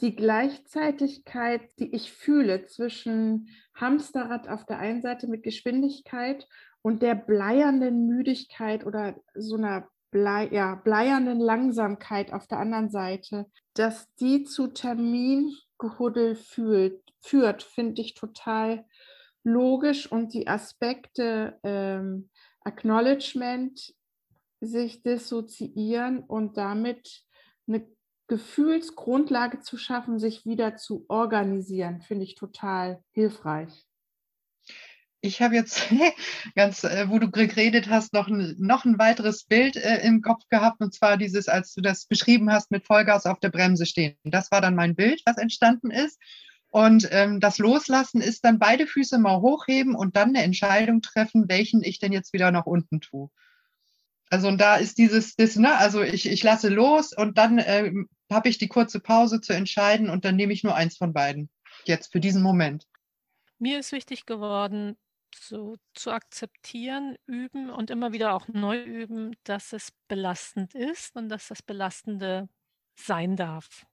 Die 0.00 0.16
Gleichzeitigkeit, 0.16 1.62
die 1.78 1.94
ich 1.94 2.12
fühle 2.12 2.66
zwischen 2.66 3.48
Hamsterrad 3.74 4.48
auf 4.48 4.64
der 4.64 4.78
einen 4.78 5.02
Seite 5.02 5.26
mit 5.26 5.42
Geschwindigkeit 5.42 6.48
und 6.82 7.02
der 7.02 7.14
bleiernden 7.14 8.06
Müdigkeit 8.06 8.86
oder 8.86 9.16
so 9.34 9.56
einer 9.56 9.88
Blei, 10.10 10.48
ja, 10.50 10.74
bleiernden 10.74 11.38
Langsamkeit 11.38 12.32
auf 12.32 12.48
der 12.48 12.58
anderen 12.58 12.90
Seite, 12.90 13.46
dass 13.74 14.12
die 14.16 14.42
zu 14.42 14.66
Termingehuddel 14.66 16.34
führt, 16.34 17.00
führt 17.20 17.62
finde 17.62 18.02
ich 18.02 18.14
total 18.14 18.84
logisch 19.44 20.10
und 20.10 20.34
die 20.34 20.48
Aspekte 20.48 21.58
ähm, 21.62 22.28
Acknowledgement, 22.62 23.94
sich 24.60 25.02
dissoziieren 25.02 26.20
und 26.20 26.56
damit 26.56 27.22
eine 27.66 27.86
Gefühlsgrundlage 28.30 29.58
zu 29.58 29.76
schaffen, 29.76 30.20
sich 30.20 30.46
wieder 30.46 30.76
zu 30.76 31.04
organisieren, 31.08 32.00
finde 32.00 32.22
ich 32.24 32.36
total 32.36 33.02
hilfreich. 33.10 33.84
Ich 35.20 35.42
habe 35.42 35.56
jetzt 35.56 35.88
ganz, 36.54 36.84
äh, 36.84 37.10
wo 37.10 37.18
du 37.18 37.28
geredet 37.28 37.90
hast, 37.90 38.12
noch 38.12 38.28
ein, 38.28 38.54
noch 38.58 38.84
ein 38.84 39.00
weiteres 39.00 39.44
Bild 39.44 39.74
äh, 39.74 39.98
im 40.06 40.22
Kopf 40.22 40.44
gehabt, 40.48 40.80
und 40.80 40.94
zwar 40.94 41.16
dieses, 41.16 41.48
als 41.48 41.74
du 41.74 41.80
das 41.80 42.06
beschrieben 42.06 42.52
hast, 42.52 42.70
mit 42.70 42.86
Vollgas 42.86 43.26
auf 43.26 43.40
der 43.40 43.50
Bremse 43.50 43.84
stehen. 43.84 44.16
Das 44.22 44.52
war 44.52 44.60
dann 44.60 44.76
mein 44.76 44.94
Bild, 44.94 45.22
was 45.26 45.36
entstanden 45.36 45.90
ist. 45.90 46.20
Und 46.70 47.08
ähm, 47.10 47.40
das 47.40 47.58
Loslassen 47.58 48.20
ist 48.20 48.44
dann 48.44 48.60
beide 48.60 48.86
Füße 48.86 49.18
mal 49.18 49.40
hochheben 49.40 49.96
und 49.96 50.14
dann 50.14 50.28
eine 50.28 50.44
Entscheidung 50.44 51.02
treffen, 51.02 51.48
welchen 51.48 51.82
ich 51.82 51.98
denn 51.98 52.12
jetzt 52.12 52.32
wieder 52.32 52.52
nach 52.52 52.66
unten 52.66 53.00
tue. 53.00 53.28
Also 54.30 54.46
und 54.46 54.60
da 54.60 54.76
ist 54.76 54.98
dieses, 54.98 55.34
das, 55.34 55.56
ne, 55.56 55.76
also 55.76 56.02
ich, 56.02 56.30
ich 56.30 56.44
lasse 56.44 56.68
los 56.68 57.12
und 57.12 57.36
dann 57.36 57.58
äh, 57.58 57.92
habe 58.30 58.48
ich 58.48 58.58
die 58.58 58.68
kurze 58.68 59.00
Pause 59.00 59.40
zu 59.40 59.52
entscheiden 59.52 60.08
und 60.08 60.24
dann 60.24 60.36
nehme 60.36 60.52
ich 60.52 60.64
nur 60.64 60.74
eins 60.74 60.96
von 60.96 61.12
beiden. 61.12 61.50
Jetzt 61.84 62.12
für 62.12 62.20
diesen 62.20 62.42
Moment. 62.42 62.86
Mir 63.58 63.78
ist 63.78 63.92
wichtig 63.92 64.26
geworden, 64.26 64.96
so 65.34 65.76
zu 65.94 66.10
akzeptieren, 66.10 67.16
üben 67.26 67.70
und 67.70 67.90
immer 67.90 68.12
wieder 68.12 68.34
auch 68.34 68.48
neu 68.48 68.80
üben, 68.82 69.36
dass 69.44 69.72
es 69.72 69.92
belastend 70.08 70.74
ist 70.74 71.16
und 71.16 71.28
dass 71.28 71.48
das 71.48 71.62
Belastende 71.62 72.48
sein 72.94 73.36
darf. 73.36 73.86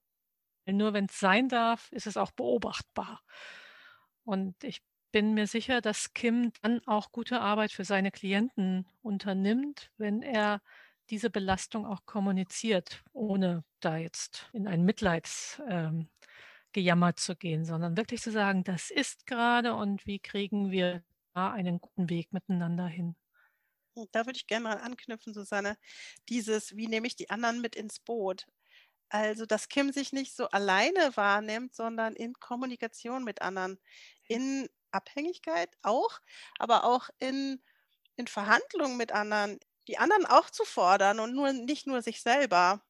Nur 0.65 0.93
wenn 0.93 1.05
es 1.05 1.19
sein 1.19 1.47
darf, 1.47 1.91
ist 1.91 2.07
es 2.07 2.17
auch 2.17 2.31
beobachtbar. 2.31 3.21
Und 4.23 4.61
ich 4.63 4.81
bin 5.11 5.33
mir 5.33 5.47
sicher, 5.47 5.79
dass 5.81 6.13
Kim 6.13 6.51
dann 6.61 6.81
auch 6.85 7.11
gute 7.11 7.39
Arbeit 7.39 7.71
für 7.71 7.85
seine 7.85 8.11
Klienten 8.11 8.85
unternimmt, 9.01 9.91
wenn 9.97 10.21
er 10.21 10.61
diese 11.09 11.29
Belastung 11.29 11.85
auch 11.85 12.05
kommuniziert, 12.05 13.03
ohne 13.13 13.63
da 13.79 13.97
jetzt 13.97 14.49
in 14.53 14.67
ein 14.67 14.83
Mitleidsgejammer 14.83 16.07
ähm, 16.73 17.15
zu 17.15 17.35
gehen, 17.35 17.65
sondern 17.65 17.97
wirklich 17.97 18.21
zu 18.21 18.31
sagen, 18.31 18.63
das 18.63 18.89
ist 18.89 19.25
gerade 19.25 19.73
und 19.75 20.05
wie 20.05 20.19
kriegen 20.19 20.71
wir 20.71 21.03
da 21.33 21.51
einen 21.51 21.79
guten 21.79 22.09
Weg 22.09 22.33
miteinander 22.33 22.87
hin. 22.87 23.15
Da 24.11 24.25
würde 24.25 24.37
ich 24.37 24.47
gerne 24.47 24.63
mal 24.63 24.77
anknüpfen, 24.77 25.33
Susanne. 25.33 25.77
Dieses, 26.29 26.75
wie 26.75 26.87
nehme 26.87 27.07
ich 27.07 27.15
die 27.15 27.29
anderen 27.29 27.61
mit 27.61 27.75
ins 27.75 27.99
Boot? 27.99 28.45
Also, 29.09 29.45
dass 29.45 29.69
Kim 29.69 29.91
sich 29.91 30.11
nicht 30.13 30.35
so 30.35 30.49
alleine 30.49 31.15
wahrnimmt, 31.15 31.73
sondern 31.73 32.13
in 32.15 32.33
Kommunikation 32.33 33.23
mit 33.23 33.41
anderen, 33.41 33.79
in 34.27 34.67
Abhängigkeit 34.91 35.69
auch, 35.81 36.19
aber 36.59 36.83
auch 36.83 37.09
in, 37.19 37.61
in 38.17 38.27
Verhandlungen 38.27 38.97
mit 38.97 39.11
anderen, 39.13 39.59
die 39.87 39.97
anderen 39.97 40.25
auch 40.25 40.49
zu 40.49 40.65
fordern 40.65 41.19
und 41.19 41.33
nur 41.33 41.53
nicht 41.53 41.87
nur 41.87 42.01
sich 42.01 42.21
selber. 42.21 42.81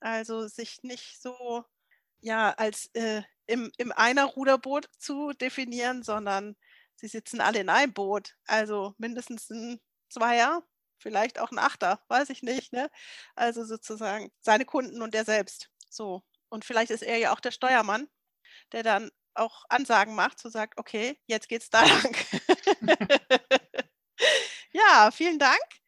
Also 0.00 0.48
sich 0.48 0.82
nicht 0.82 1.20
so 1.20 1.64
ja 2.20 2.50
als 2.52 2.90
äh, 2.94 3.22
im, 3.46 3.70
im 3.78 3.92
einer 3.92 4.24
Ruderboot 4.24 4.88
zu 4.98 5.32
definieren, 5.32 6.02
sondern 6.02 6.56
sie 6.96 7.08
sitzen 7.08 7.40
alle 7.40 7.60
in 7.60 7.68
einem 7.68 7.92
Boot. 7.92 8.36
Also 8.46 8.94
mindestens 8.98 9.50
ein 9.50 9.80
Zweier, 10.08 10.62
vielleicht 10.98 11.38
auch 11.38 11.50
ein 11.50 11.58
Achter, 11.58 12.02
weiß 12.08 12.30
ich 12.30 12.42
nicht. 12.42 12.72
Ne? 12.72 12.90
Also 13.34 13.64
sozusagen 13.64 14.32
seine 14.40 14.64
Kunden 14.64 15.02
und 15.02 15.14
er 15.14 15.24
selbst. 15.24 15.70
So. 15.88 16.22
Und 16.48 16.64
vielleicht 16.64 16.90
ist 16.90 17.02
er 17.02 17.16
ja 17.18 17.32
auch 17.32 17.40
der 17.40 17.52
Steuermann, 17.52 18.08
der 18.72 18.82
dann 18.82 19.10
auch 19.34 19.64
Ansagen 19.68 20.14
macht, 20.14 20.40
so 20.40 20.48
sagt, 20.48 20.78
okay, 20.78 21.18
jetzt 21.26 21.48
geht's 21.48 21.70
da 21.70 21.82
lang. 21.84 22.16
ja, 24.72 25.10
vielen 25.12 25.38
Dank 25.38 25.79